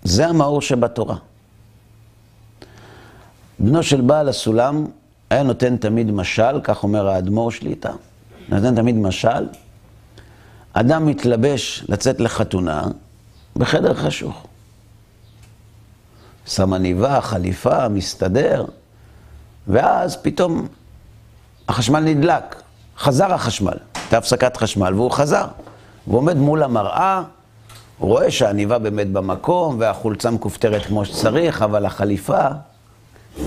[0.05, 1.17] זה המאור שבתורה.
[3.59, 4.87] בנו של בעל הסולם
[5.31, 7.93] היה נותן תמיד משל, כך אומר האדמו"ר שליטה,
[8.49, 9.47] נותן תמיד משל,
[10.73, 12.85] אדם מתלבש לצאת לחתונה
[13.57, 14.47] בחדר חשוך.
[16.47, 18.65] שם עניבה, חליפה, מסתדר,
[19.69, 20.67] ואז פתאום
[21.69, 22.63] החשמל נדלק,
[22.99, 25.47] חזר החשמל, הייתה הפסקת חשמל והוא חזר.
[26.05, 27.23] הוא עומד מול המראה,
[27.99, 32.47] הוא רואה שהעניבה באמת במקום והחולצה מכופתרת כמו שצריך, אבל החליפה,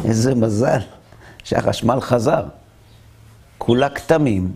[0.05, 0.79] איזה מזל
[1.43, 2.43] שהחשמל חזר.
[3.57, 4.51] כולה כתמים,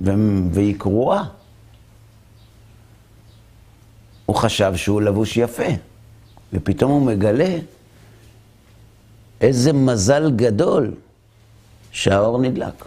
[0.00, 1.24] והיא קרועה.
[4.26, 5.64] הוא חשב שהוא לבוש יפה,
[6.52, 7.58] ופתאום הוא מגלה
[9.44, 10.94] איזה מזל גדול
[11.92, 12.84] שהאור נדלק.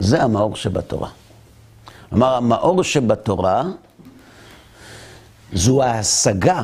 [0.00, 1.10] זה המאור שבתורה.
[2.08, 3.64] כלומר, המאור שבתורה
[5.52, 6.62] זו ההשגה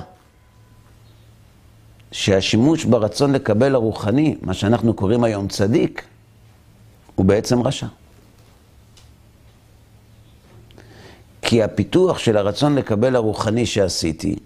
[2.13, 6.05] שהשימוש ברצון לקבל הרוחני, מה שאנחנו קוראים היום צדיק,
[7.15, 7.87] הוא בעצם רשע.
[11.43, 14.37] כי הפיתוח של הרצון לקבל הרוחני שעשיתי,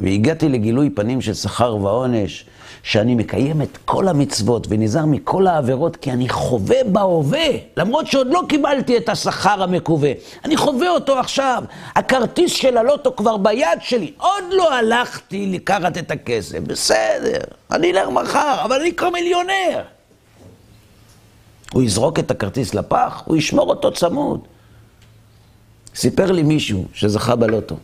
[0.00, 2.46] והגעתי לגילוי פנים של שכר ועונש,
[2.88, 8.42] שאני מקיים את כל המצוות ונזהר מכל העבירות, כי אני חווה בהווה, למרות שעוד לא
[8.48, 10.12] קיבלתי את השכר המקווה.
[10.44, 11.64] אני חווה אותו עכשיו.
[11.94, 14.12] הכרטיס של הלוטו כבר ביד שלי.
[14.16, 16.58] עוד לא הלכתי לקחת את הכסף.
[16.58, 17.38] בסדר,
[17.70, 19.82] אני אלך מחר, אבל אני כבר מיליונר.
[21.72, 24.40] הוא יזרוק את הכרטיס לפח, הוא ישמור אותו צמוד.
[25.94, 27.76] סיפר לי מישהו שזכה בלוטו.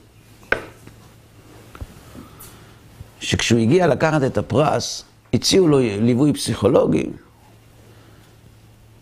[3.25, 7.07] שכשהוא הגיע לקחת את הפרס, הציעו לו ליווי פסיכולוגי,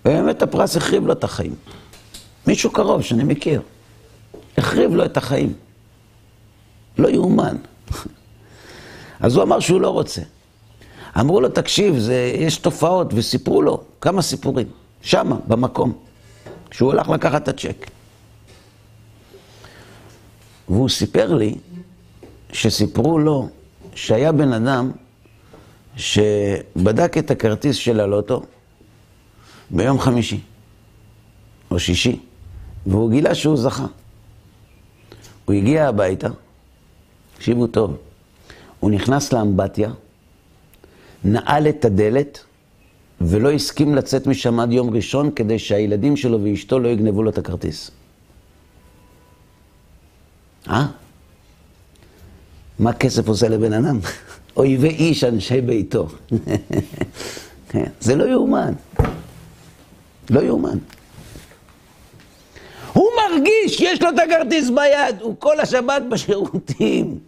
[0.04, 1.54] ובאמת הפרס החריב לו את החיים.
[2.46, 3.62] מישהו קרוב שאני מכיר,
[4.58, 5.52] החריב לו את החיים.
[6.98, 7.56] לא יאומן.
[9.20, 10.22] אז הוא אמר שהוא לא רוצה.
[11.20, 14.66] אמרו לו, תקשיב, זה, יש תופעות, וסיפרו לו כמה סיפורים,
[15.02, 15.92] שמה, במקום,
[16.70, 17.90] כשהוא הלך לקחת את הצ'ק.
[20.68, 21.54] והוא סיפר לי
[22.52, 23.48] שסיפרו לו
[23.94, 24.90] שהיה בן אדם
[25.96, 28.42] שבדק את הכרטיס של הלוטו
[29.70, 30.40] ביום חמישי
[31.70, 32.18] או שישי,
[32.87, 33.87] והוא גילה שהוא זכה.
[35.44, 36.28] הוא הגיע הביתה,
[37.35, 37.96] תקשיבו טוב,
[38.81, 39.90] הוא נכנס לאמבטיה,
[41.24, 42.44] נעל את הדלת
[43.20, 47.38] ולא הסכים לצאת משם עד יום ראשון כדי שהילדים שלו ואשתו לא יגנבו לו את
[47.38, 47.90] הכרטיס.
[50.68, 50.87] אה?
[52.78, 53.98] מה כסף עושה לבן אדם?
[54.56, 56.08] אויבי איש אנשי ביתו.
[57.70, 58.72] כן, זה לא יאומן.
[60.30, 60.78] לא יאומן.
[62.92, 67.18] הוא מרגיש, יש לו את הכרטיס ביד, הוא כל השבת בשירותים.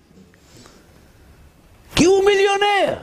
[1.97, 3.03] כי הוא מיליונר.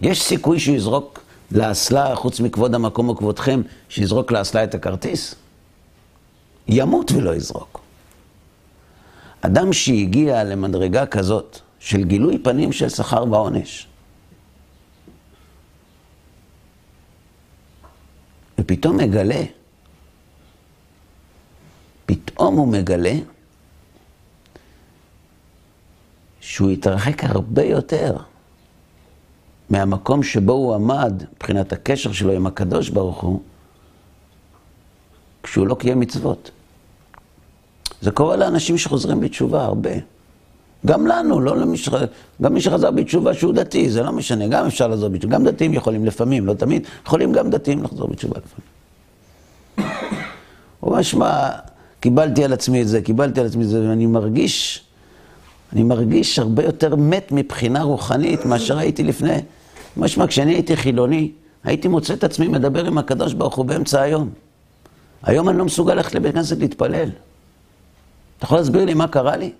[0.00, 1.20] יש סיכוי שהוא יזרוק
[1.52, 5.34] לאסלה, חוץ מכבוד המקום וכבודכם, שיזרוק לאסלה את הכרטיס?
[6.68, 7.85] ימות ולא יזרוק.
[9.46, 13.86] אדם שהגיע למדרגה כזאת של גילוי פנים של שכר ועונש,
[18.58, 19.42] ופתאום מגלה,
[22.06, 23.14] פתאום הוא מגלה
[26.40, 28.16] שהוא התרחק הרבה יותר
[29.70, 33.40] מהמקום שבו הוא עמד, מבחינת הקשר שלו עם הקדוש ברוך הוא,
[35.42, 36.50] כשהוא לא קיים מצוות.
[38.06, 39.90] זה קורה לאנשים שחוזרים בתשובה הרבה.
[40.86, 41.88] גם לנו, לא למי ש...
[42.42, 45.34] גם מי שחזר בתשובה שהוא דתי, זה לא משנה, גם אפשר לחזור בתשובה.
[45.34, 49.92] גם דתיים יכולים לפעמים, לא תמיד, יכולים גם דתיים לחזור בתשובה לפעמים.
[50.80, 51.48] הוא אומר, שמע,
[52.00, 54.84] קיבלתי על עצמי את זה, קיבלתי על עצמי את זה, ואני מרגיש,
[55.72, 59.38] אני מרגיש הרבה יותר מת מבחינה רוחנית מאשר הייתי לפני.
[59.96, 61.30] משמע, כשאני הייתי חילוני,
[61.64, 64.30] הייתי מוצא את עצמי מדבר עם הקדוש ברוך הוא באמצע היום.
[65.22, 67.10] היום אני לא מסוגל ללכת לבית כנסת להתפלל.
[68.38, 69.52] אתה יכול להסביר לי מה קרה לי?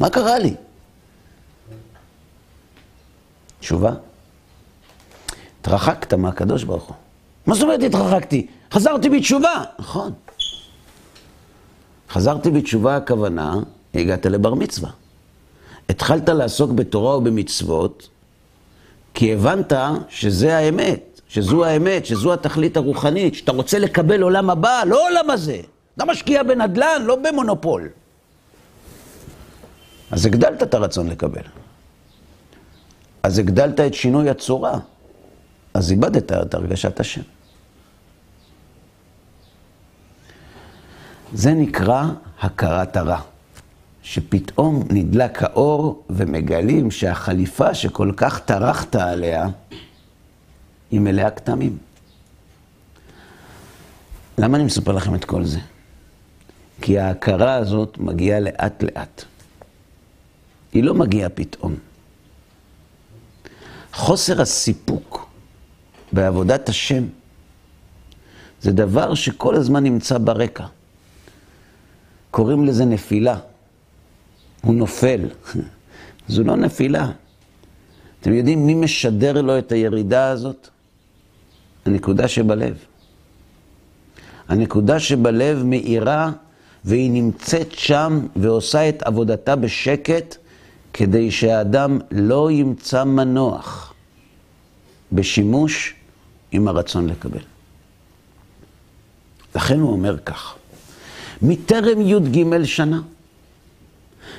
[0.00, 0.54] מה קרה לי?
[3.60, 3.92] תשובה?
[5.60, 6.96] התרחקת מהקדוש ברוך הוא.
[7.46, 8.46] מה זאת אומרת התרחקתי?
[8.72, 9.64] חזרתי בתשובה.
[9.78, 10.12] נכון.
[12.10, 13.54] חזרתי בתשובה הכוונה,
[13.94, 14.90] הגעת לבר מצווה.
[15.88, 18.08] התחלת לעסוק בתורה ובמצוות,
[19.14, 19.72] כי הבנת
[20.08, 25.60] שזה האמת, שזו האמת, שזו התכלית הרוחנית, שאתה רוצה לקבל עולם הבא, לא עולם הזה.
[26.00, 27.88] אתה משקיע בנדל"ן, לא במונופול.
[30.10, 31.42] אז הגדלת את הרצון לקבל.
[33.22, 34.78] אז הגדלת את שינוי הצורה.
[35.74, 37.20] אז איבדת את הרגשת השם.
[41.32, 42.04] זה נקרא
[42.40, 43.20] הכרת הרע.
[44.02, 49.46] שפתאום נדלק האור ומגלים שהחליפה שכל כך טרחת עליה
[50.90, 51.78] היא מלאה כתמים.
[54.38, 55.58] למה אני מספר לכם את כל זה?
[56.80, 59.24] כי ההכרה הזאת מגיעה לאט לאט.
[60.72, 61.74] היא לא מגיעה פתאום.
[63.92, 65.30] חוסר הסיפוק
[66.12, 67.04] בעבודת השם
[68.62, 70.66] זה דבר שכל הזמן נמצא ברקע.
[72.30, 73.38] קוראים לזה נפילה.
[74.60, 75.20] הוא נופל.
[76.28, 77.10] זו לא נפילה.
[78.20, 80.68] אתם יודעים מי משדר לו את הירידה הזאת?
[81.86, 82.78] הנקודה שבלב.
[84.48, 86.30] הנקודה שבלב מאירה
[86.84, 90.36] והיא נמצאת שם ועושה את עבודתה בשקט
[90.92, 93.94] כדי שהאדם לא ימצא מנוח
[95.12, 95.94] בשימוש
[96.52, 97.40] עם הרצון לקבל.
[99.54, 100.54] לכן הוא אומר כך,
[101.42, 103.00] מטרם י"ג שנה,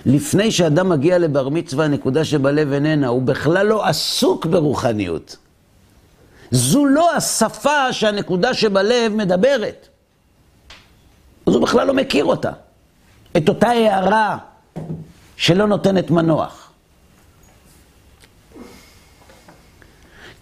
[0.05, 5.37] לפני שאדם מגיע לבר מצווה, הנקודה שבלב איננה, הוא בכלל לא עסוק ברוחניות.
[6.51, 9.87] זו לא השפה שהנקודה שבלב מדברת.
[11.45, 12.51] אז הוא בכלל לא מכיר אותה.
[13.37, 14.37] את אותה הערה
[15.37, 16.71] שלא נותנת מנוח.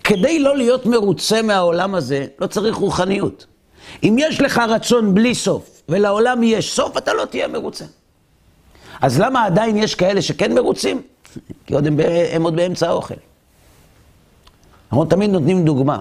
[0.03, 3.45] כדי לא להיות מרוצה מהעולם הזה, לא צריך רוחניות.
[4.03, 7.85] אם יש לך רצון בלי סוף, ולעולם יש סוף, אתה לא תהיה מרוצה.
[9.01, 11.01] אז למה עדיין יש כאלה שכן מרוצים?
[11.65, 11.97] כי עוד הם,
[12.31, 13.13] הם עוד באמצע האוכל.
[14.91, 15.99] אנחנו תמיד נותנים דוגמה.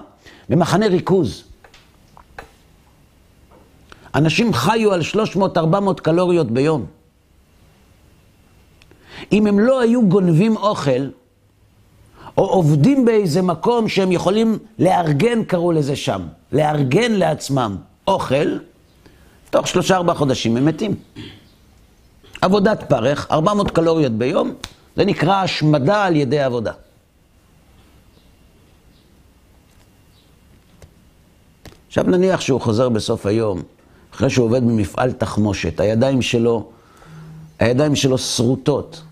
[0.49, 1.43] במחנה ריכוז,
[4.15, 5.01] אנשים חיו על
[5.55, 6.85] 300-400 קלוריות ביום.
[9.31, 11.09] אם הם לא היו גונבים אוכל,
[12.37, 18.57] או עובדים באיזה מקום שהם יכולים לארגן, קראו לזה שם, לארגן לעצמם אוכל,
[19.49, 20.95] תוך שלושה ארבעה חודשים הם מתים.
[22.41, 24.53] עבודת פרך, 400 קלוריות ביום,
[24.95, 26.71] זה נקרא השמדה על ידי עבודה.
[31.87, 33.61] עכשיו נניח שהוא חוזר בסוף היום,
[34.13, 36.71] אחרי שהוא עובד במפעל תחמושת, הידיים שלו,
[37.59, 39.03] הידיים שלו שרוטות,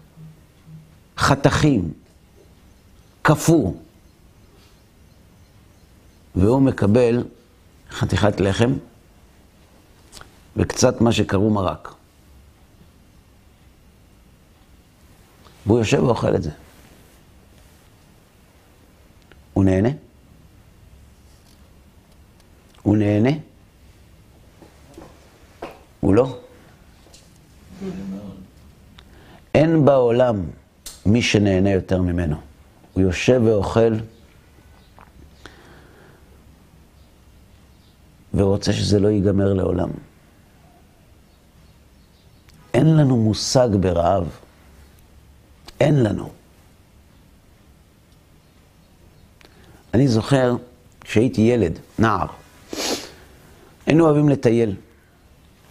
[1.18, 1.94] חתכים,
[3.22, 3.74] קפוא,
[6.36, 7.24] והוא מקבל
[7.90, 8.74] חתיכת לחם
[10.58, 11.94] וקצת מה שקראו מרק.
[15.66, 16.52] והוא יושב ואוכל את זה.
[19.54, 19.90] הוא נהנה?
[22.84, 23.30] הוא נהנה?
[26.00, 26.38] הוא לא.
[29.56, 30.46] אין בעולם
[31.06, 32.36] מי שנהנה יותר ממנו.
[32.94, 33.94] הוא יושב ואוכל
[38.34, 39.90] ורוצה שזה לא ייגמר לעולם.
[42.74, 44.30] אין לנו מושג ברעב.
[45.80, 46.30] אין לנו.
[49.94, 50.56] אני זוכר
[51.02, 52.28] כשהייתי ילד, נער,
[53.86, 54.76] היינו אוהבים לטייל.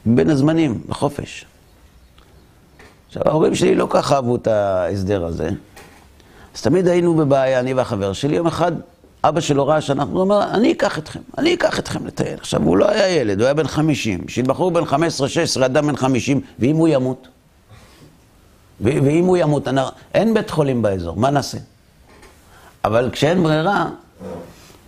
[0.06, 1.44] בין הזמנים, בחופש.
[3.08, 5.48] עכשיו, ההורים שלי לא כך אהבו את ההסדר הזה.
[6.54, 8.36] אז תמיד היינו בבעיה, אני והחבר שלי.
[8.36, 8.72] יום אחד,
[9.24, 12.38] אבא שלו ראה שאנחנו, הוא אומר, אני אקח אתכם, אני אקח אתכם לטייל.
[12.38, 14.20] עכשיו, הוא לא היה ילד, הוא היה בן 50.
[14.26, 14.86] בשביל בחור בן 15-16,
[15.64, 17.28] אדם בן 50, ואם הוא ימות?
[18.80, 19.68] ואם הוא ימות,
[20.14, 21.58] אין בית חולים באזור, מה נעשה?
[22.84, 23.86] אבל כשאין ברירה,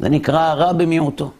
[0.01, 1.31] זה נקרא הרע במיעוטו.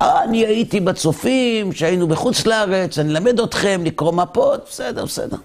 [0.00, 5.36] אני הייתי בצופים, שהיינו בחוץ לארץ, אני אלמד אתכם לקרוא מפות, בסדר, בסדר.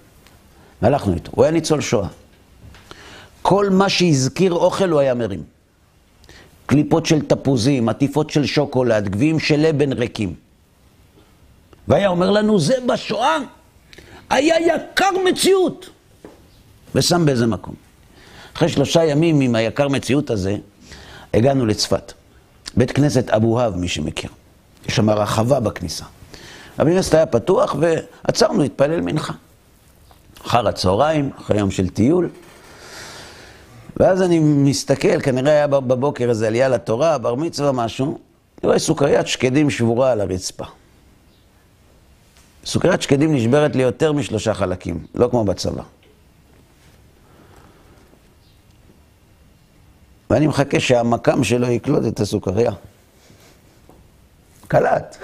[0.81, 2.07] והלכנו איתו, הוא היה ניצול שואה.
[3.41, 5.43] כל מה שהזכיר אוכל הוא היה מרים.
[6.65, 10.33] קליפות של תפוזים, עטיפות של שוקולד, גביעים של לבן ריקים.
[11.87, 13.37] והיה אומר לנו, זה בשואה
[14.29, 15.89] היה יקר מציאות.
[16.95, 17.75] ושם באיזה מקום.
[18.55, 20.55] אחרי שלושה ימים עם היקר מציאות הזה,
[21.33, 22.13] הגענו לצפת.
[22.77, 24.29] בית כנסת אבוהב, מי שמכיר.
[24.87, 26.05] יש שם רחבה בכניסה.
[26.77, 29.33] הבית כנסת היה פתוח ועצרנו להתפלל מנחה.
[30.45, 32.29] אחר הצהריים, אחרי יום של טיול.
[33.97, 38.05] ואז אני מסתכל, כנראה היה בבוקר איזה עלייה לתורה, בר מצווה, משהו.
[38.07, 40.65] אני רואה סוכריית שקדים שבורה על הרצפה.
[42.65, 45.83] סוכריית שקדים נשברת לי יותר משלושה חלקים, לא כמו בצבא.
[50.29, 52.71] ואני מחכה שהמקם שלו יקלוט את הסוכריה.
[54.73, 55.17] קלט,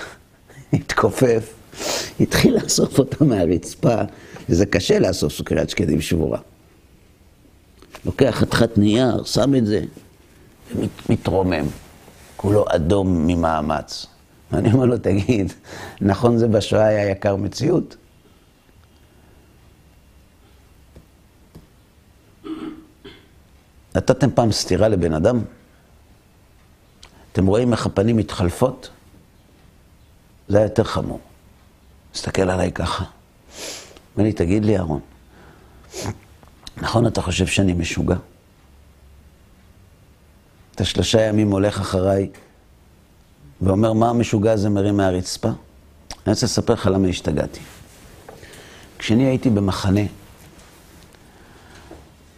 [0.73, 1.53] התכופף,
[2.19, 3.95] התחיל לאסוף אותה מהרצפה,
[4.49, 6.39] וזה קשה לאסוף סוכריית שקדים שבורה.
[8.05, 9.81] לוקח חתיכת נייר, שם את זה,
[10.75, 11.65] ומתרומם.
[12.35, 14.05] כולו אדום ממאמץ.
[14.51, 15.53] ואני אומר לו, תגיד,
[16.01, 17.97] נכון זה בשואה היה יקר מציאות?
[23.95, 25.41] נתתם פעם סטירה לבן אדם?
[27.31, 28.89] אתם רואים איך הפנים מתחלפות?
[30.49, 31.19] זה היה יותר חמור.
[32.15, 33.03] מסתכל עליי ככה.
[34.15, 34.99] אומר לי, תגיד לי, אהרון,
[36.77, 38.15] נכון, אתה חושב שאני משוגע?
[40.75, 42.29] אתה שלושה ימים הולך אחריי
[43.61, 45.47] ואומר, מה המשוגע הזה מרים מהרצפה?
[45.47, 47.59] אני רוצה לספר לך למה השתגעתי.
[48.97, 50.01] כשאני הייתי במחנה,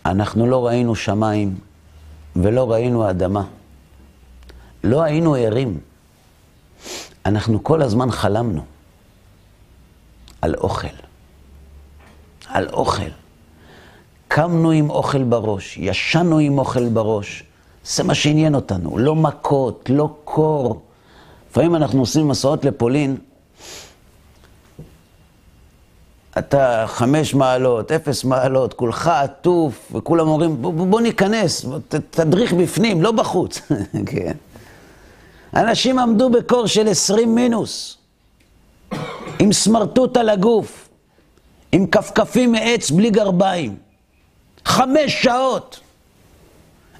[0.05, 1.59] אנחנו לא ראינו שמיים
[2.35, 3.43] ולא ראינו אדמה.
[4.83, 5.79] לא היינו ערים.
[7.25, 8.61] אנחנו כל הזמן חלמנו
[10.41, 10.87] על אוכל.
[12.47, 13.09] על אוכל.
[14.27, 17.43] קמנו עם אוכל בראש, ישנו עם אוכל בראש.
[17.85, 20.81] זה מה שעניין אותנו, לא מכות, לא קור.
[21.51, 23.17] לפעמים אנחנו עושים מסעות לפולין,
[26.37, 31.65] אתה חמש מעלות, אפס מעלות, כולך עטוף, וכולם אומרים, בוא, בוא ניכנס,
[32.09, 33.61] תדריך בפנים, לא בחוץ.
[34.11, 34.33] כן.
[35.55, 37.97] אנשים עמדו בקור של עשרים מינוס,
[39.39, 40.89] עם סמרטוט על הגוף,
[41.71, 43.77] עם כפכפים מעץ בלי גרביים.
[44.65, 45.79] חמש שעות.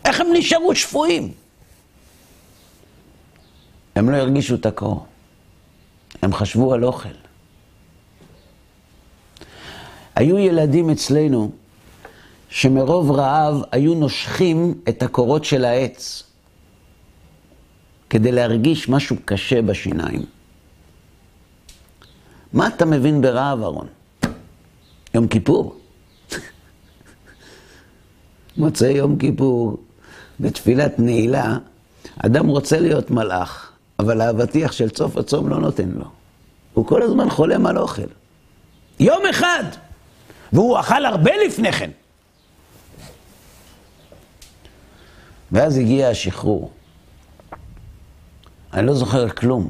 [0.06, 1.32] איך הם נשארו שפויים?
[3.96, 5.06] הם לא הרגישו את הקור.
[6.22, 7.10] הם חשבו על אוכל.
[10.16, 11.52] היו ילדים אצלנו
[12.50, 16.24] שמרוב רעב היו נושכים את הקורות של העץ
[18.12, 20.26] כדי להרגיש משהו קשה בשיניים.
[22.54, 23.88] מה אתה מבין ברעב, אהרון?
[25.14, 25.80] יום כיפור.
[28.58, 29.78] מוצאי יום כיפור,
[30.40, 31.58] בתפילת נעילה,
[32.18, 36.06] אדם רוצה להיות מלאך, אבל האבטיח של צוף הצום לא נותן לו.
[36.74, 38.12] הוא כל הזמן חולם על אוכל.
[39.00, 39.64] יום אחד!
[40.54, 41.90] והוא אכל הרבה לפני כן.
[45.52, 46.72] ואז הגיע השחרור.
[48.74, 49.70] אני לא זוכר כלום.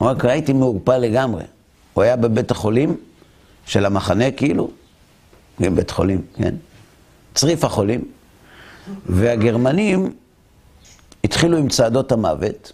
[0.00, 1.44] רק הייתי מעורפל לגמרי.
[1.94, 2.96] הוא היה בבית החולים
[3.66, 4.70] של המחנה, כאילו,
[5.62, 6.54] גם בית חולים, כן?
[7.34, 8.04] צריף החולים,
[9.06, 10.12] והגרמנים
[11.24, 12.72] התחילו עם צעדות המוות,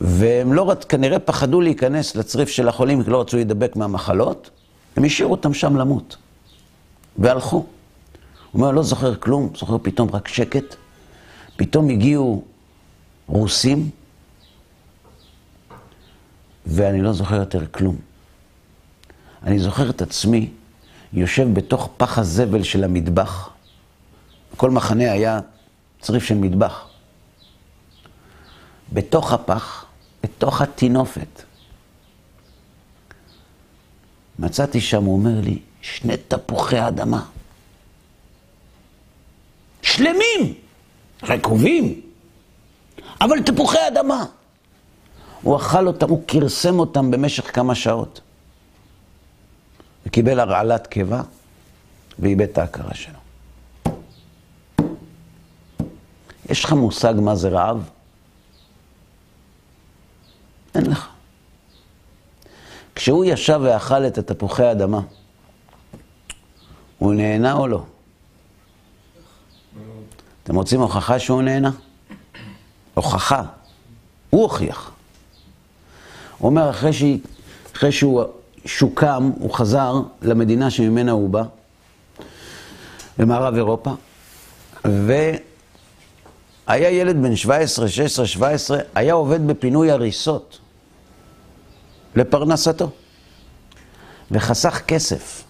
[0.00, 4.50] והם לא, רק, כנראה פחדו להיכנס לצריף של החולים, כי לא רצו להידבק מהמחלות,
[4.96, 6.16] הם השאירו אותם שם למות,
[7.18, 7.56] והלכו.
[7.56, 7.66] הוא
[8.54, 10.76] אומר, לא זוכר כלום, זוכר פתאום רק שקט.
[11.56, 12.42] פתאום הגיעו
[13.26, 13.90] רוסים,
[16.66, 17.96] ואני לא זוכר יותר כלום.
[19.42, 20.50] אני זוכר את עצמי
[21.12, 23.50] יושב בתוך פח הזבל של המטבח.
[24.56, 25.40] כל מחנה היה
[26.00, 26.88] צריף של מטבח.
[28.92, 29.84] בתוך הפח,
[30.22, 31.42] בתוך הטינופת.
[34.38, 37.24] מצאתי שם, הוא אומר לי, שני תפוחי אדמה.
[39.82, 40.54] שלמים,
[41.22, 42.00] רקובים,
[43.20, 44.24] אבל תפוחי אדמה.
[45.46, 48.20] הוא אכל אותם, הוא כרסם אותם במשך כמה שעות.
[50.06, 51.22] וקיבל הרעלת קיבה
[52.18, 53.18] ואיבד את ההכרה שלו.
[56.48, 57.90] יש לך מושג מה זה רעב?
[60.74, 61.08] אין לך.
[62.94, 65.00] כשהוא ישב ואכל את התפוחי האדמה,
[66.98, 67.84] הוא נהנה או לא?
[70.42, 71.70] אתם רוצים הוכחה שהוא נהנה?
[72.94, 73.42] הוכחה.
[74.30, 74.95] הוא הוכיח.
[76.38, 77.02] הוא אומר, אחרי, ש...
[77.76, 78.22] אחרי שהוא
[78.64, 81.42] שוקם, הוא חזר למדינה שממנה הוא בא,
[83.18, 83.94] במערב אירופה,
[84.84, 85.30] והיה
[86.90, 90.58] ילד בן 17, 16, 17, היה עובד בפינוי הריסות
[92.16, 92.90] לפרנסתו,
[94.30, 95.44] וחסך כסף.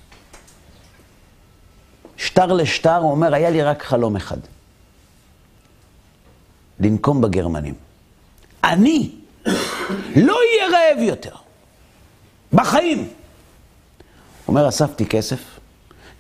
[2.16, 4.38] שטר לשטר, הוא אומר, היה לי רק חלום אחד,
[6.80, 7.74] לנקום בגרמנים.
[8.64, 9.10] אני
[10.16, 11.34] לא אהיה רעב יותר.
[12.52, 13.08] בחיים.
[14.48, 15.40] אומר, אספתי כסף,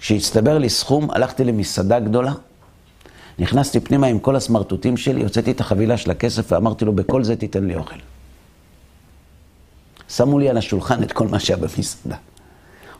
[0.00, 2.32] כשהצטבר לי סכום, הלכתי למסעדה גדולה,
[3.38, 7.36] נכנסתי פנימה עם כל הסמרטוטים שלי, הוצאתי את החבילה של הכסף ואמרתי לו, בכל זה
[7.36, 7.96] תיתן לי אוכל.
[10.08, 12.16] שמו לי על השולחן את כל מה שהיה במסעדה.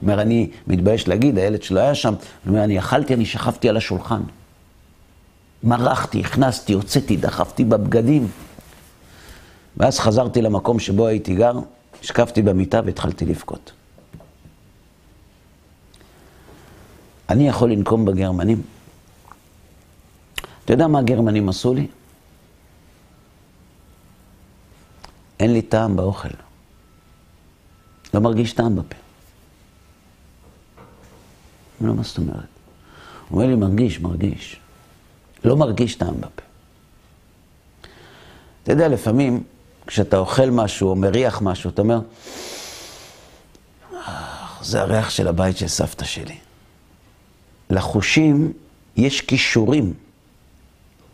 [0.03, 2.14] אומר, אני מתבייש להגיד, הילד שלו היה שם,
[2.47, 4.20] אומר, אני אכלתי, אני שכבתי על השולחן.
[5.62, 8.29] מרחתי, הכנסתי, הוצאתי, דחפתי בבגדים.
[9.77, 11.53] ואז חזרתי למקום שבו הייתי גר,
[12.03, 13.72] השקפתי במיטה והתחלתי לבכות.
[17.29, 18.62] אני יכול לנקום בגרמנים?
[20.64, 21.87] אתה יודע מה הגרמנים עשו לי?
[25.41, 26.29] אין לי טעם באוכל.
[28.14, 28.97] לא מרגיש טעם בפה.
[31.81, 32.37] אני לא, מה זאת אומרת?
[33.29, 34.61] הוא אומר לי, מרגיש, מרגיש.
[35.45, 36.43] לא מרגיש טעם בפה.
[38.62, 39.43] אתה יודע, לפעמים
[39.87, 42.01] כשאתה אוכל משהו או מריח משהו, אתה אומר,
[44.62, 46.37] זה הריח של הבית של סבתא שלי.
[47.70, 48.53] לחושים
[48.97, 49.95] יש כישורים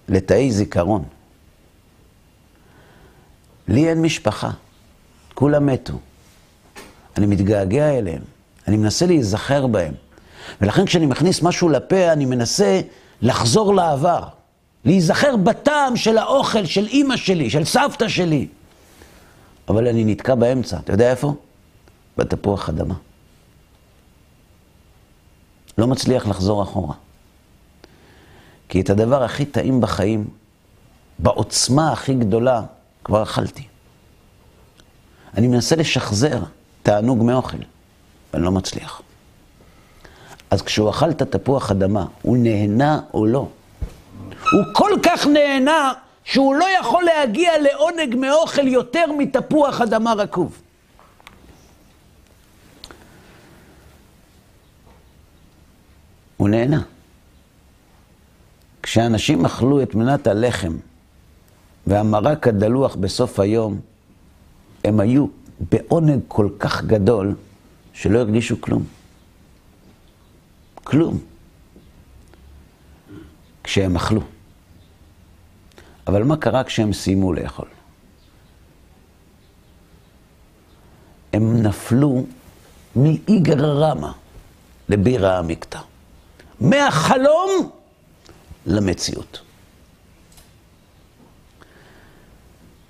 [0.08, 1.04] לתאי זיכרון.
[3.68, 4.50] לי אין משפחה,
[5.34, 5.98] כולם מתו.
[7.16, 8.22] אני מתגעגע אליהם,
[8.68, 9.94] אני מנסה להיזכר בהם.
[10.60, 12.80] ולכן כשאני מכניס משהו לפה, אני מנסה
[13.22, 14.24] לחזור לעבר.
[14.84, 18.48] להיזכר בטעם של האוכל של אימא שלי, של סבתא שלי.
[19.68, 21.34] אבל אני נתקע באמצע, אתה יודע איפה?
[22.16, 22.94] בתפוח אדמה.
[25.78, 26.94] לא מצליח לחזור אחורה.
[28.68, 30.26] כי את הדבר הכי טעים בחיים,
[31.18, 32.62] בעוצמה הכי גדולה,
[33.04, 33.66] כבר אכלתי.
[35.36, 36.42] אני מנסה לשחזר
[36.82, 37.56] תענוג מאוכל,
[38.32, 39.02] ואני לא מצליח.
[40.50, 43.48] אז כשהוא אכל את התפוח אדמה, הוא נהנה או לא?
[44.52, 45.92] הוא כל כך נהנה
[46.24, 50.62] שהוא לא יכול להגיע לעונג מאוכל יותר מתפוח אדמה רקוב.
[56.36, 56.82] הוא נהנה.
[58.82, 60.76] כשאנשים אכלו את מנת הלחם
[61.86, 63.80] והמרק הדלוח בסוף היום,
[64.84, 65.26] הם היו
[65.70, 67.34] בעונג כל כך גדול
[67.92, 68.84] שלא הרגישו כלום.
[70.74, 71.18] כלום.
[73.64, 74.20] כשהם אכלו.
[76.06, 77.68] אבל מה קרה כשהם סיימו לאכול?
[81.32, 82.24] הם נפלו
[82.96, 84.10] מאיגרא רמא
[84.88, 85.78] לבירא עמיקתא.
[86.60, 87.70] מהחלום
[88.66, 89.40] למציאות.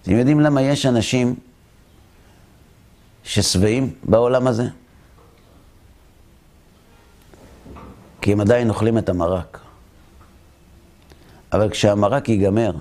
[0.02, 1.34] אתם יודעים למה יש אנשים
[3.24, 4.68] ששבעים בעולם הזה?
[8.20, 9.60] כי הם עדיין אוכלים את המרק.
[11.52, 12.72] אבל כשהמרק ייגמר,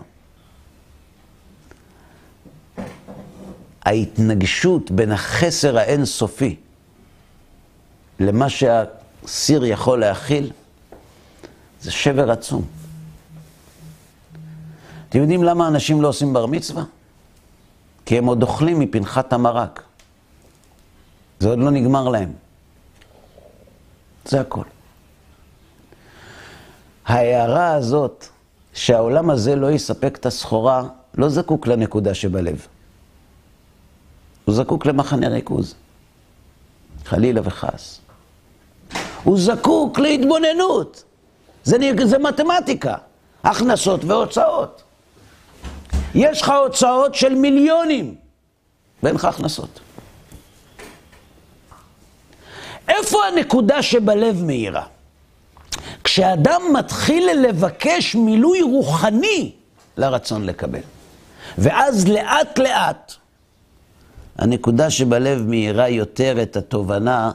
[3.86, 6.55] ההתנגשות בין החסר האינסופי
[8.19, 10.51] למה שהסיר יכול להכיל,
[11.82, 12.65] זה שבר עצום.
[15.09, 16.84] אתם יודעים למה אנשים לא עושים בר מצווה?
[18.05, 19.84] כי הם עוד אוכלים מפנחת המרק.
[21.39, 22.32] זה עוד לא נגמר להם.
[24.25, 24.63] זה הכל.
[27.05, 28.25] ההערה הזאת,
[28.73, 30.84] שהעולם הזה לא יספק את הסחורה,
[31.15, 32.67] לא זקוק לנקודה שבלב.
[34.51, 35.75] הוא זקוק למחנה ריכוז.
[37.05, 37.99] חלילה וחס.
[39.23, 41.03] הוא זקוק להתבוננות.
[41.63, 42.95] זה, זה מתמטיקה,
[43.43, 44.83] הכנסות והוצאות.
[46.15, 48.15] יש לך הוצאות של מיליונים,
[49.03, 49.79] ואין לך הכנסות.
[52.87, 54.85] איפה הנקודה שבלב מאירה?
[56.03, 59.51] כשאדם מתחיל לבקש מילוי רוחני
[59.97, 60.81] לרצון לקבל.
[61.57, 63.20] ואז לאט לאט
[64.38, 67.32] הנקודה שבלב מאירה יותר את התובנה,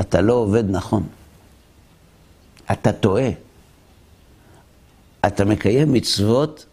[0.00, 1.06] אתה לא עובד נכון.
[2.72, 3.28] אתה טועה.
[5.26, 6.66] אתה מקיים מצוות,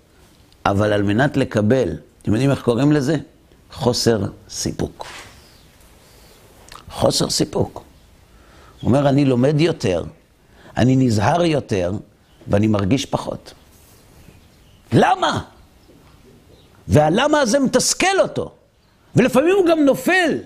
[0.65, 1.89] אבל על מנת לקבל,
[2.21, 3.15] אתם יודעים איך קוראים לזה?
[3.71, 5.05] חוסר סיפוק.
[6.89, 7.84] חוסר סיפוק.
[8.82, 10.03] הוא אומר, אני לומד יותר,
[10.77, 11.91] אני נזהר יותר,
[12.47, 13.53] ואני מרגיש פחות.
[14.93, 15.43] למה?
[16.88, 18.51] והלמה הזה מתסכל אותו.
[19.16, 20.38] ולפעמים הוא גם נופל.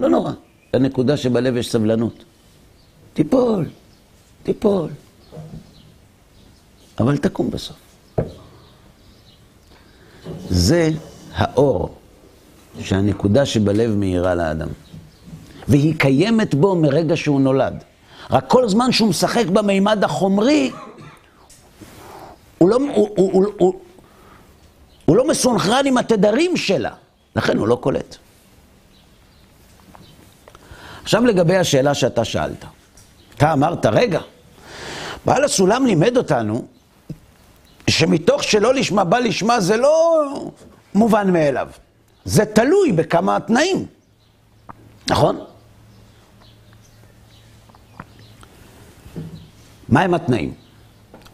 [0.00, 0.32] לא נורא.
[0.74, 2.24] לנקודה שבלב יש סבלנות.
[3.14, 3.66] תיפול,
[4.42, 4.90] תיפול.
[7.00, 7.76] אבל תקום בסוף.
[10.48, 10.90] זה
[11.34, 11.94] האור
[12.80, 14.68] שהנקודה שבלב מאירה לאדם.
[15.68, 17.84] והיא קיימת בו מרגע שהוא נולד.
[18.30, 20.70] רק כל זמן שהוא משחק במימד החומרי,
[22.58, 23.80] הוא לא, הוא, הוא, הוא, הוא,
[25.04, 26.90] הוא לא מסונכרן עם התדרים שלה,
[27.36, 28.16] לכן הוא לא קולט.
[31.02, 32.64] עכשיו לגבי השאלה שאתה שאלת.
[33.36, 34.20] אתה אמרת, רגע,
[35.24, 36.66] בעל הסולם לימד אותנו
[37.90, 40.24] שמתוך שלא לשמה בא לשמה זה לא
[40.94, 41.68] מובן מאליו.
[42.24, 43.86] זה תלוי בכמה תנאים,
[45.10, 45.40] נכון?
[49.88, 50.54] מהם התנאים?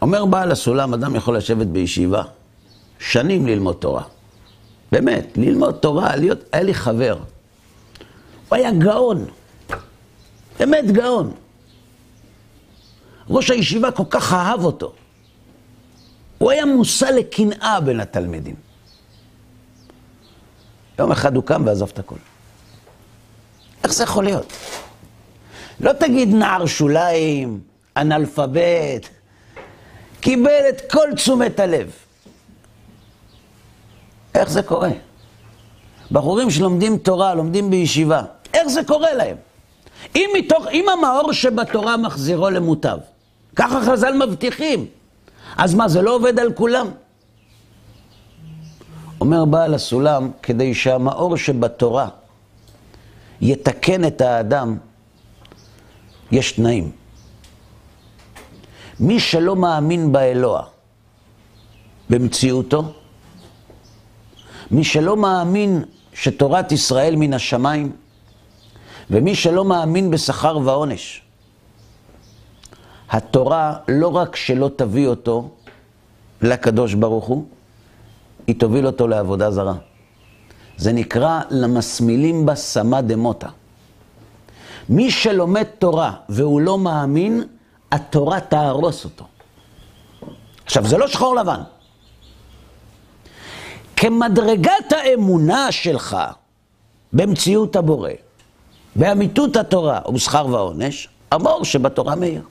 [0.01, 2.23] אומר בעל הסולם, אדם יכול לשבת בישיבה
[2.99, 4.03] שנים ללמוד תורה.
[4.91, 6.39] באמת, ללמוד תורה, להיות...
[6.51, 7.17] היה לי חבר.
[8.49, 9.25] הוא היה גאון.
[10.59, 11.33] באמת גאון.
[13.29, 14.93] ראש הישיבה כל כך אהב אותו.
[16.37, 18.55] הוא היה מושא לקנאה בין התלמידים.
[20.99, 22.15] יום אחד הוא קם ועזב את הכל.
[23.83, 24.53] איך זה יכול להיות?
[25.79, 27.59] לא תגיד נער שוליים,
[27.97, 29.09] אנאלפבית,
[30.19, 31.91] קיבל את כל תשומת הלב.
[34.35, 34.89] איך זה קורה?
[36.11, 38.21] בחורים שלומדים תורה, לומדים בישיבה,
[38.53, 39.37] איך זה קורה להם?
[40.15, 42.97] אם, מתוך, אם המאור שבתורה מחזירו למוטב,
[43.55, 44.85] ככה חז"ל מבטיחים,
[45.57, 46.87] אז מה, זה לא עובד על כולם?
[49.21, 52.07] אומר בעל הסולם, כדי שהמאור שבתורה
[53.41, 54.77] יתקן את האדם,
[56.31, 56.91] יש תנאים.
[58.99, 60.63] מי שלא מאמין באלוה,
[62.09, 62.93] במציאותו,
[64.71, 67.91] מי שלא מאמין שתורת ישראל מן השמיים,
[69.09, 71.21] ומי שלא מאמין בשכר ועונש,
[73.09, 75.49] התורה לא רק שלא תביא אותו
[76.41, 77.45] לקדוש ברוך הוא,
[78.47, 79.73] היא תוביל אותו לעבודה זרה.
[80.77, 83.49] זה נקרא למסמילים בה סמא דמוטה.
[84.89, 87.43] מי שלומד תורה והוא לא מאמין,
[87.91, 89.25] התורה תהרוס אותו.
[90.65, 91.61] עכשיו, זה לא שחור לבן.
[93.95, 96.17] כמדרגת האמונה שלך
[97.13, 98.09] במציאות הבורא,
[98.95, 102.41] באמיתות התורה ובשכר ועונש, המור שבתורה מאיר.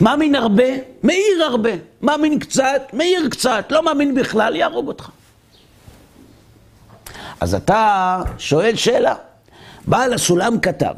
[0.00, 0.64] מאמין הרבה,
[1.02, 1.70] מאיר הרבה.
[2.02, 3.64] מאמין קצת, מאיר קצת.
[3.70, 5.08] לא מאמין בכלל, יהרוג אותך.
[7.40, 9.14] אז אתה שואל שאלה.
[9.86, 10.94] בעל הסולם כתב,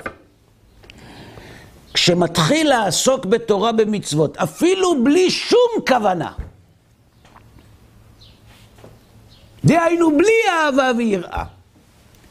[1.95, 6.33] כשמתחיל לעסוק בתורה במצוות, אפילו בלי שום כוונה,
[9.65, 11.45] דהיינו בלי אהבה ויראה,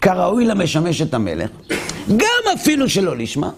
[0.01, 1.49] כראוי למשמש את המלך,
[2.17, 3.51] גם אפילו שלא לשמה,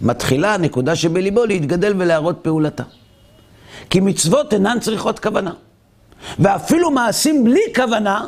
[0.00, 2.82] מתחילה הנקודה שבליבו להתגדל ולהראות פעולתה.
[3.90, 5.52] כי מצוות אינן צריכות כוונה.
[6.38, 8.26] ואפילו מעשים בלי כוונה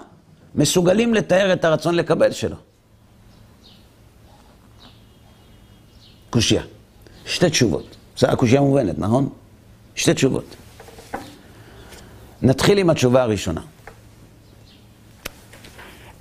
[0.54, 2.56] מסוגלים לתאר את הרצון לקבל שלו.
[6.30, 6.62] קושייה.
[7.26, 7.96] שתי תשובות.
[8.18, 9.28] זו הקושייה מובנת, נכון?
[9.94, 10.44] שתי תשובות.
[12.42, 13.60] נתחיל עם התשובה הראשונה.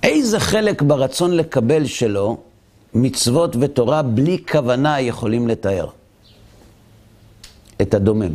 [0.02, 2.36] איזה חלק ברצון לקבל שלו
[2.94, 5.86] מצוות ותורה בלי כוונה יכולים לתאר?
[7.82, 8.34] את הדומם.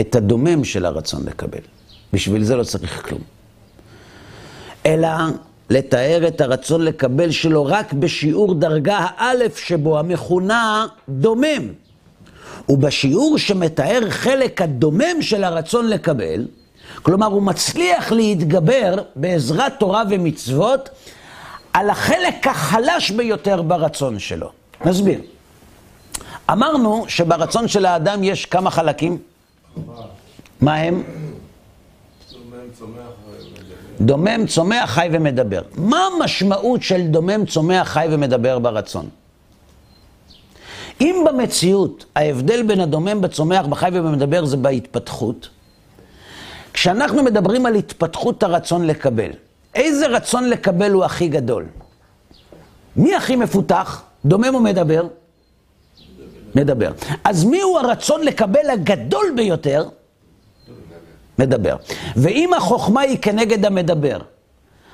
[0.00, 1.60] את הדומם של הרצון לקבל.
[2.12, 3.20] בשביל זה לא צריך כלום.
[4.86, 5.08] אלא
[5.70, 11.72] לתאר את הרצון לקבל שלו רק בשיעור דרגה האלף שבו, המכונה דומם.
[12.68, 16.46] ובשיעור שמתאר חלק הדומם של הרצון לקבל,
[17.02, 20.88] כלומר הוא מצליח להתגבר בעזרת תורה ומצוות
[21.72, 24.50] על החלק החלש ביותר ברצון שלו.
[24.84, 25.20] נסביר.
[26.52, 29.18] אמרנו שברצון של האדם יש כמה חלקים?
[30.60, 31.02] מה הם?
[34.00, 35.62] דומם, צומח, חי ומדבר.
[35.76, 39.08] מה המשמעות של דומם, צומח, חי ומדבר ברצון?
[41.00, 45.48] אם במציאות ההבדל בין הדומם בצומח, בחי ובמדבר זה בהתפתחות,
[46.74, 49.30] כשאנחנו מדברים על התפתחות הרצון לקבל,
[49.74, 51.66] איזה רצון לקבל הוא הכי גדול?
[52.96, 54.02] מי הכי מפותח?
[54.24, 55.06] דומם או מדבר?
[56.54, 56.92] מדבר.
[57.24, 59.88] אז מי הוא הרצון לקבל הגדול ביותר?
[61.38, 61.76] מדבר.
[62.16, 64.18] ואם החוכמה היא כנגד המדבר,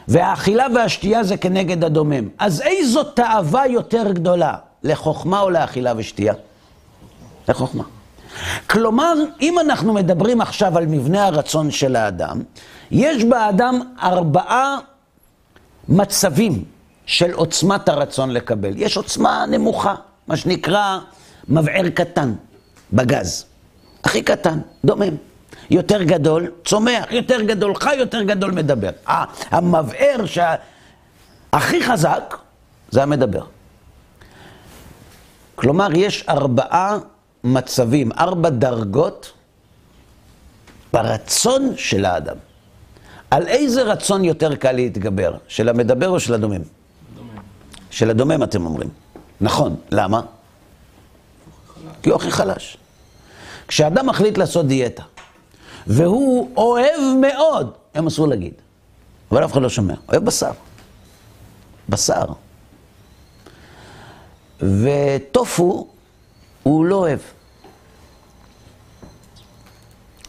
[0.08, 6.34] והאכילה והשתייה זה כנגד הדומם, אז איזו תאווה יותר גדולה, לחוכמה או לאכילה ושתייה?
[7.48, 7.84] לחוכמה.
[8.70, 12.42] כלומר, אם אנחנו מדברים עכשיו על מבנה הרצון של האדם,
[12.90, 14.78] יש באדם ארבעה
[15.88, 16.64] מצבים
[17.06, 18.72] של עוצמת הרצון לקבל.
[18.76, 19.94] יש עוצמה נמוכה,
[20.28, 20.98] מה שנקרא
[21.48, 22.34] מבער קטן
[22.92, 23.44] בגז.
[24.04, 25.14] הכי קטן, דומם.
[25.70, 28.90] יותר גדול, צומח, יותר גדול, חי, יותר גדול, מדבר.
[29.50, 32.36] המבער שהכי חזק
[32.90, 33.44] זה המדבר.
[35.54, 36.98] כלומר, יש ארבעה
[37.44, 39.32] מצבים, ארבע דרגות
[40.92, 42.36] ברצון של האדם.
[43.30, 45.36] על איזה רצון יותר קל להתגבר?
[45.48, 46.62] של המדבר או של הדומם?
[47.14, 47.28] דומם.
[47.90, 48.88] של הדומם, אתם אומרים.
[49.40, 49.76] נכון.
[49.90, 50.20] למה?
[52.02, 52.76] כי הוא הכי חלש.
[53.68, 55.02] כשאדם מחליט לעשות דיאטה,
[55.86, 58.54] והוא אוהב מאוד, הם אסור להגיד,
[59.30, 60.50] אבל אף אחד לא שומע, אוהב בשר.
[61.88, 62.24] בשר.
[64.60, 65.88] וטופו
[66.70, 67.18] הוא לא אוהב.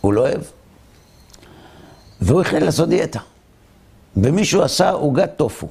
[0.01, 0.41] הוא לא אוהב.
[2.21, 3.19] והוא החליט לעשות דיאטה.
[4.17, 5.67] ומישהו עשה עוגת טופו.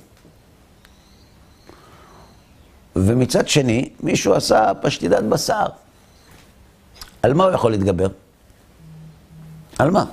[2.97, 5.67] ומצד שני, מישהו עשה פשטידת בשר.
[7.23, 8.09] על מה הוא יכול להתגבר?
[9.79, 10.05] על מה?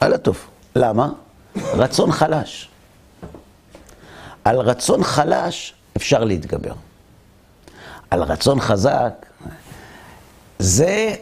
[0.00, 0.50] על הטופו.
[0.76, 1.12] למה?
[1.56, 2.68] רצון חלש.
[4.44, 6.74] על רצון חלש אפשר להתגבר.
[8.10, 9.26] על רצון חזק,
[10.60, 11.14] זה,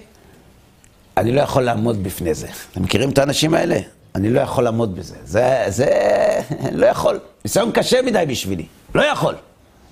[1.17, 2.49] אני לא יכול לעמוד בפני זה.
[2.73, 3.79] אתם מכירים את האנשים האלה?
[4.15, 5.17] אני לא יכול לעמוד בזה.
[5.25, 5.91] זה, זה,
[6.81, 7.21] לא יכול.
[7.45, 8.67] ניסיון קשה מדי בשבילי.
[8.95, 9.35] לא יכול.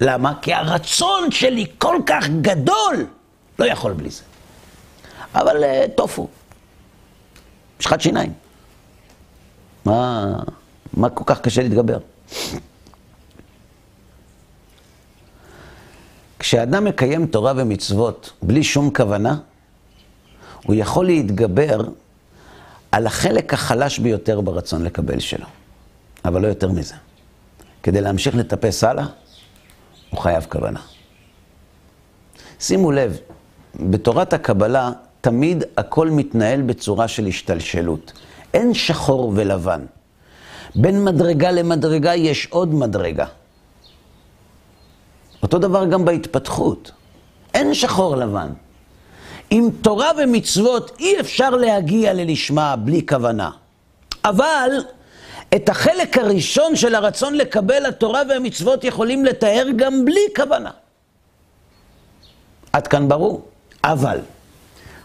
[0.01, 0.33] למה?
[0.43, 3.07] כי הרצון שלי כל כך גדול,
[3.59, 4.23] לא יכול בלי זה.
[5.35, 6.29] אבל uh, טופו,
[7.81, 8.33] משחת שיניים.
[9.85, 10.33] מה,
[10.95, 11.99] מה כל כך קשה להתגבר?
[16.39, 19.37] כשאדם מקיים תורה ומצוות בלי שום כוונה,
[20.65, 21.81] הוא יכול להתגבר
[22.93, 25.47] על החלק החלש ביותר ברצון לקבל שלו,
[26.25, 26.95] אבל לא יותר מזה.
[27.83, 29.07] כדי להמשיך לטפס הלאה,
[30.11, 30.81] הוא חייב כוונה.
[32.61, 33.19] שימו לב,
[33.81, 38.13] בתורת הקבלה תמיד הכל מתנהל בצורה של השתלשלות.
[38.55, 39.81] אין שחור ולבן.
[40.75, 43.27] בין מדרגה למדרגה יש עוד מדרגה.
[45.47, 46.91] אותו דבר גם בהתפתחות.
[47.55, 48.49] אין שחור לבן.
[49.51, 53.51] עם תורה ומצוות אי אפשר להגיע ללשמה בלי כוונה.
[54.25, 54.71] אבל
[55.55, 60.71] את החלק הראשון של הרצון לקבל התורה והמצוות יכולים לתאר גם בלי כוונה.
[62.73, 63.49] עד כאן ברור.
[63.85, 64.19] אבל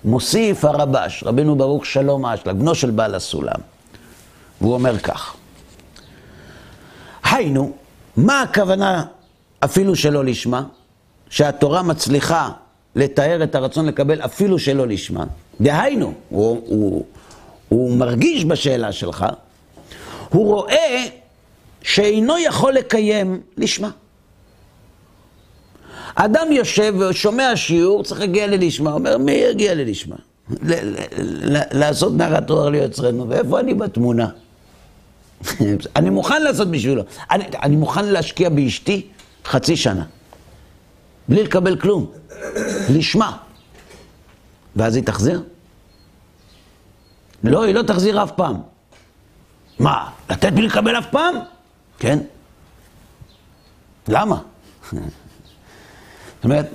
[0.06, 3.60] מוסיף הרבש, רבינו ברוך שלום אשלג, בנו של בעל הסולם,
[4.62, 5.36] והוא אומר כך:
[7.24, 7.72] היינו,
[8.18, 9.06] מה הכוונה
[9.64, 10.64] אפילו שלא לשמה?
[11.30, 12.50] שהתורה מצליחה
[12.96, 15.26] לתאר את הרצון לקבל אפילו שלא לשמה.
[15.62, 17.06] דהיינו, הוא, הוא,
[17.70, 19.26] הוא מרגיש בשאלה שלך,
[20.30, 21.06] הוא רואה
[21.82, 23.90] שאינו יכול לקיים לשמה.
[26.16, 30.16] אדם יושב ושומע שיעור, צריך להגיע ללשמה, אומר, מי יגיע ללשמה?
[31.72, 34.28] לעשות נחת רוח ליוצרנו, ואיפה אני בתמונה?
[35.96, 37.04] אני מוכן לעשות בשבילו.
[37.32, 39.08] אני, אני מוכן להשקיע באשתי
[39.46, 40.06] חצי שנה,
[41.28, 42.12] בלי לקבל כלום,
[42.90, 43.38] לשמה.
[44.76, 45.44] ואז היא תחזיר?
[47.44, 48.56] לא, היא לא תחזיר אף פעם.
[49.80, 51.36] מה, לתת בלי לקבל אף פעם?
[52.00, 52.20] כן.
[54.08, 54.38] למה?
[54.92, 55.04] זאת
[56.44, 56.66] אומרת,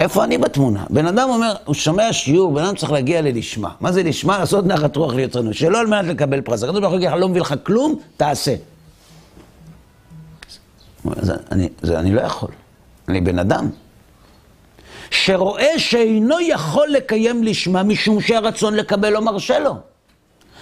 [0.00, 0.84] איפה אני בתמונה?
[0.90, 3.70] בן אדם אומר, הוא שומע שיעור, בן אדם צריך להגיע ללשמה.
[3.80, 4.38] מה זה לשמה?
[4.38, 6.62] לעשות נחת רוח ליוצרנו, שלא על מנת לקבל פרס.
[6.62, 8.54] הקדוש ברוך הוא לא מביא לך כלום, תעשה.
[11.20, 12.50] זה, אני, זה אני לא יכול.
[13.08, 13.70] אני בן אדם.
[15.10, 19.74] שרואה שאינו יכול לקיים לשמה משום שהרצון לקבל לא מרשה לו.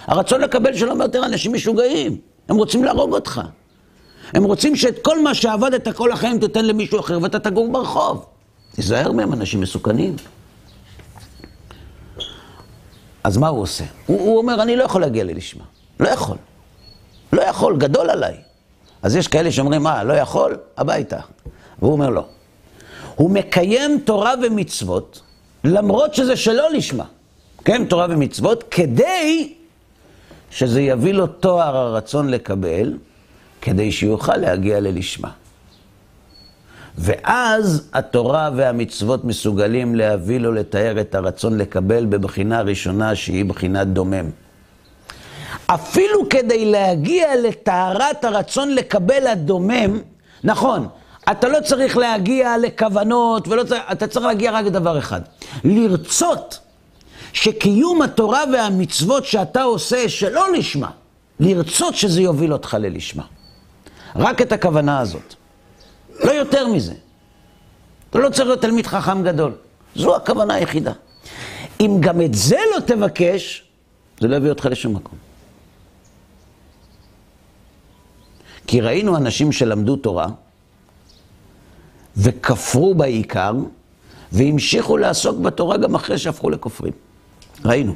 [0.07, 2.17] הרצון לקבל שלום יותר אנשים משוגעים.
[2.49, 3.41] הם רוצים להרוג אותך.
[4.33, 8.25] הם רוצים שאת כל מה שעבדת כל החיים תיתן למישהו אחר ואתה תגור ברחוב.
[8.75, 10.15] תיזהר מהם, אנשים מסוכנים.
[13.23, 13.83] אז מה הוא עושה?
[14.05, 15.63] הוא, הוא אומר, אני לא יכול להגיע ללשמה.
[15.99, 16.37] לא יכול.
[17.33, 18.37] לא יכול, גדול עליי.
[19.03, 20.57] אז יש כאלה שאומרים, מה, לא יכול?
[20.77, 21.19] הביתה.
[21.79, 22.25] והוא אומר, לא.
[23.15, 25.21] הוא מקיים תורה ומצוות,
[25.63, 27.03] למרות שזה שלא לשמה.
[27.65, 29.53] כן, תורה ומצוות, כדי
[30.51, 32.93] שזה יביא לו תואר הרצון לקבל,
[33.61, 35.31] כדי שיוכל להגיע ללשמה.
[36.97, 44.29] ואז התורה והמצוות מסוגלים להביא לו לתאר את הרצון לקבל בבחינה ראשונה שהיא בחינת דומם.
[45.73, 49.99] אפילו כדי להגיע לטהרת הרצון לקבל הדומם,
[50.43, 50.87] נכון,
[51.31, 55.21] אתה לא צריך להגיע לכוונות, ולא צריך, אתה צריך להגיע רק לדבר אחד.
[55.63, 56.59] לרצות
[57.33, 60.89] שקיום התורה והמצוות שאתה עושה שלא לשמה,
[61.39, 63.23] לרצות שזה יוביל אותך ללשמה.
[64.15, 65.35] רק את הכוונה הזאת.
[66.23, 66.93] לא יותר מזה.
[68.09, 69.51] אתה לא צריך להיות תלמיד חכם גדול.
[69.95, 70.91] זו הכוונה היחידה.
[71.79, 73.63] אם גם את זה לא תבקש,
[74.19, 75.22] זה לא יביא אותך לשום מקום.
[78.67, 80.27] כי ראינו אנשים שלמדו תורה
[82.17, 83.53] וכפרו בעיקר,
[84.31, 86.93] והמשיכו לעסוק בתורה גם אחרי שהפכו לכופרים.
[87.65, 87.93] ראינו.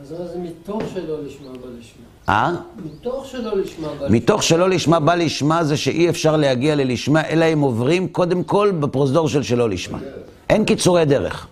[0.00, 2.06] אז זה מתוך שלא לשמה בא לשמה.
[2.28, 2.52] אה?
[2.84, 4.08] מתוך שלא לשמה בא לשמה.
[4.08, 8.72] מתוך שלא לשמה בא לשמה זה שאי אפשר להגיע ללשמה, אלא אם עוברים קודם כל
[8.80, 9.98] בפרוזדור של שלא לשמה.
[10.50, 11.46] אין קיצורי דרך.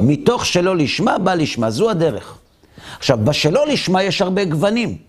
[0.00, 2.38] מתוך שלא לשמה בא לשמה, זו הדרך.
[2.98, 5.07] עכשיו, בשלא לשמה יש הרבה גוונים.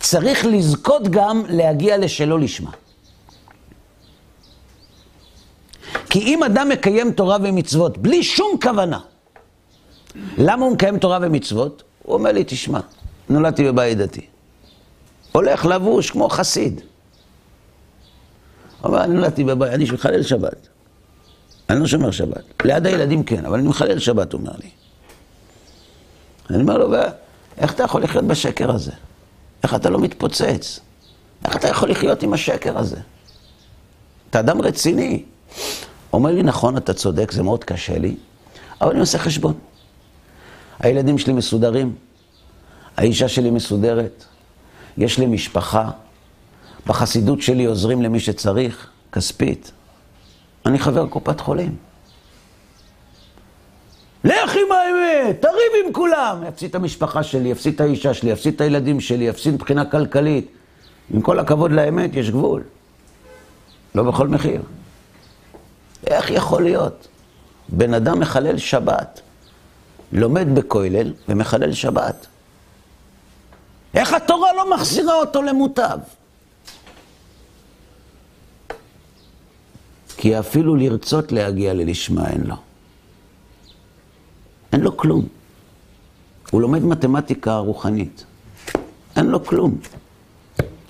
[0.00, 2.70] צריך לזכות גם להגיע לשלא לשמה.
[6.10, 9.00] כי אם אדם מקיים תורה ומצוות בלי שום כוונה,
[10.38, 11.82] למה הוא מקיים תורה ומצוות?
[12.02, 12.80] הוא אומר לי, תשמע,
[13.28, 14.26] נולדתי בבית דתי.
[15.32, 16.80] הולך לבוש כמו חסיד.
[18.84, 20.68] אומר, אני נולדתי בבית, אני מחלל שבת.
[21.70, 22.44] אני לא שומר שבת.
[22.64, 24.70] ליד הילדים כן, אבל אני מחלל שבת, הוא אומר לי.
[26.50, 26.94] אני אומר לו,
[27.58, 28.92] איך אתה יכול לחיות בשקר הזה?
[29.62, 30.80] איך אתה לא מתפוצץ?
[31.44, 33.00] איך אתה יכול לחיות עם השקר הזה?
[34.30, 35.24] אתה אדם רציני.
[36.12, 38.16] אומר לי, נכון, אתה צודק, זה מאוד קשה לי,
[38.80, 39.54] אבל אני עושה חשבון.
[40.78, 41.94] הילדים שלי מסודרים,
[42.96, 44.24] האישה שלי מסודרת,
[44.98, 45.90] יש לי משפחה,
[46.86, 49.72] בחסידות שלי עוזרים למי שצריך, כספית.
[50.66, 51.76] אני חבר קופת חולים.
[54.24, 56.44] לך עם האמת, תריב עם כולם.
[56.48, 60.48] יפסיד את המשפחה שלי, יפסיד את האישה שלי, יפסיד את הילדים שלי, יפסיד מבחינה כלכלית.
[61.14, 62.62] עם כל הכבוד לאמת, יש גבול.
[63.94, 64.62] לא בכל מחיר.
[66.06, 67.08] איך יכול להיות?
[67.68, 69.20] בן אדם מחלל שבת,
[70.12, 72.26] לומד בכולל ומחלל שבת.
[73.94, 75.98] איך התורה לא מחזירה אותו למוטב?
[80.16, 82.56] כי אפילו לרצות להגיע ללשמה אין לו.
[84.72, 85.26] אין לו כלום.
[86.50, 88.24] הוא לומד מתמטיקה רוחנית.
[89.16, 89.78] אין לו כלום.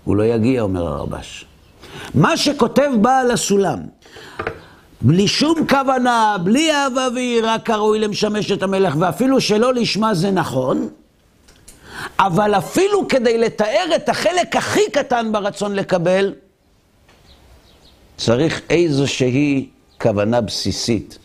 [0.05, 1.45] הוא לא יגיע, אומר הרבש.
[2.15, 3.79] מה שכותב בעל הסולם,
[5.01, 10.89] בלי שום כוונה, בלי אהבה ויראה כראוי למשמש את המלך, ואפילו שלא לשמה זה נכון,
[12.19, 16.35] אבל אפילו כדי לתאר את החלק הכי קטן ברצון לקבל,
[18.17, 19.69] צריך איזושהי
[20.01, 21.19] כוונה בסיסית.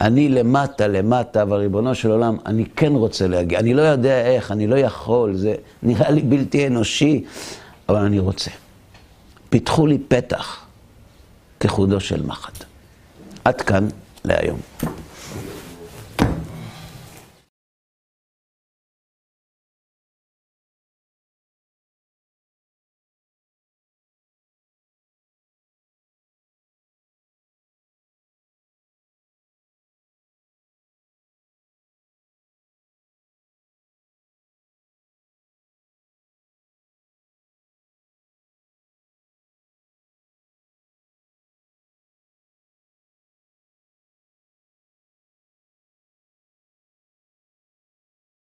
[0.00, 3.58] אני למטה, למטה, אבל ריבונו של עולם, אני כן רוצה להגיע.
[3.58, 7.24] אני לא יודע איך, אני לא יכול, זה נראה לי בלתי אנושי,
[7.88, 8.50] אבל אני רוצה.
[9.48, 10.64] פיתחו לי פתח
[11.60, 12.64] כחודו של מחט.
[13.44, 13.88] עד כאן
[14.24, 14.58] להיום.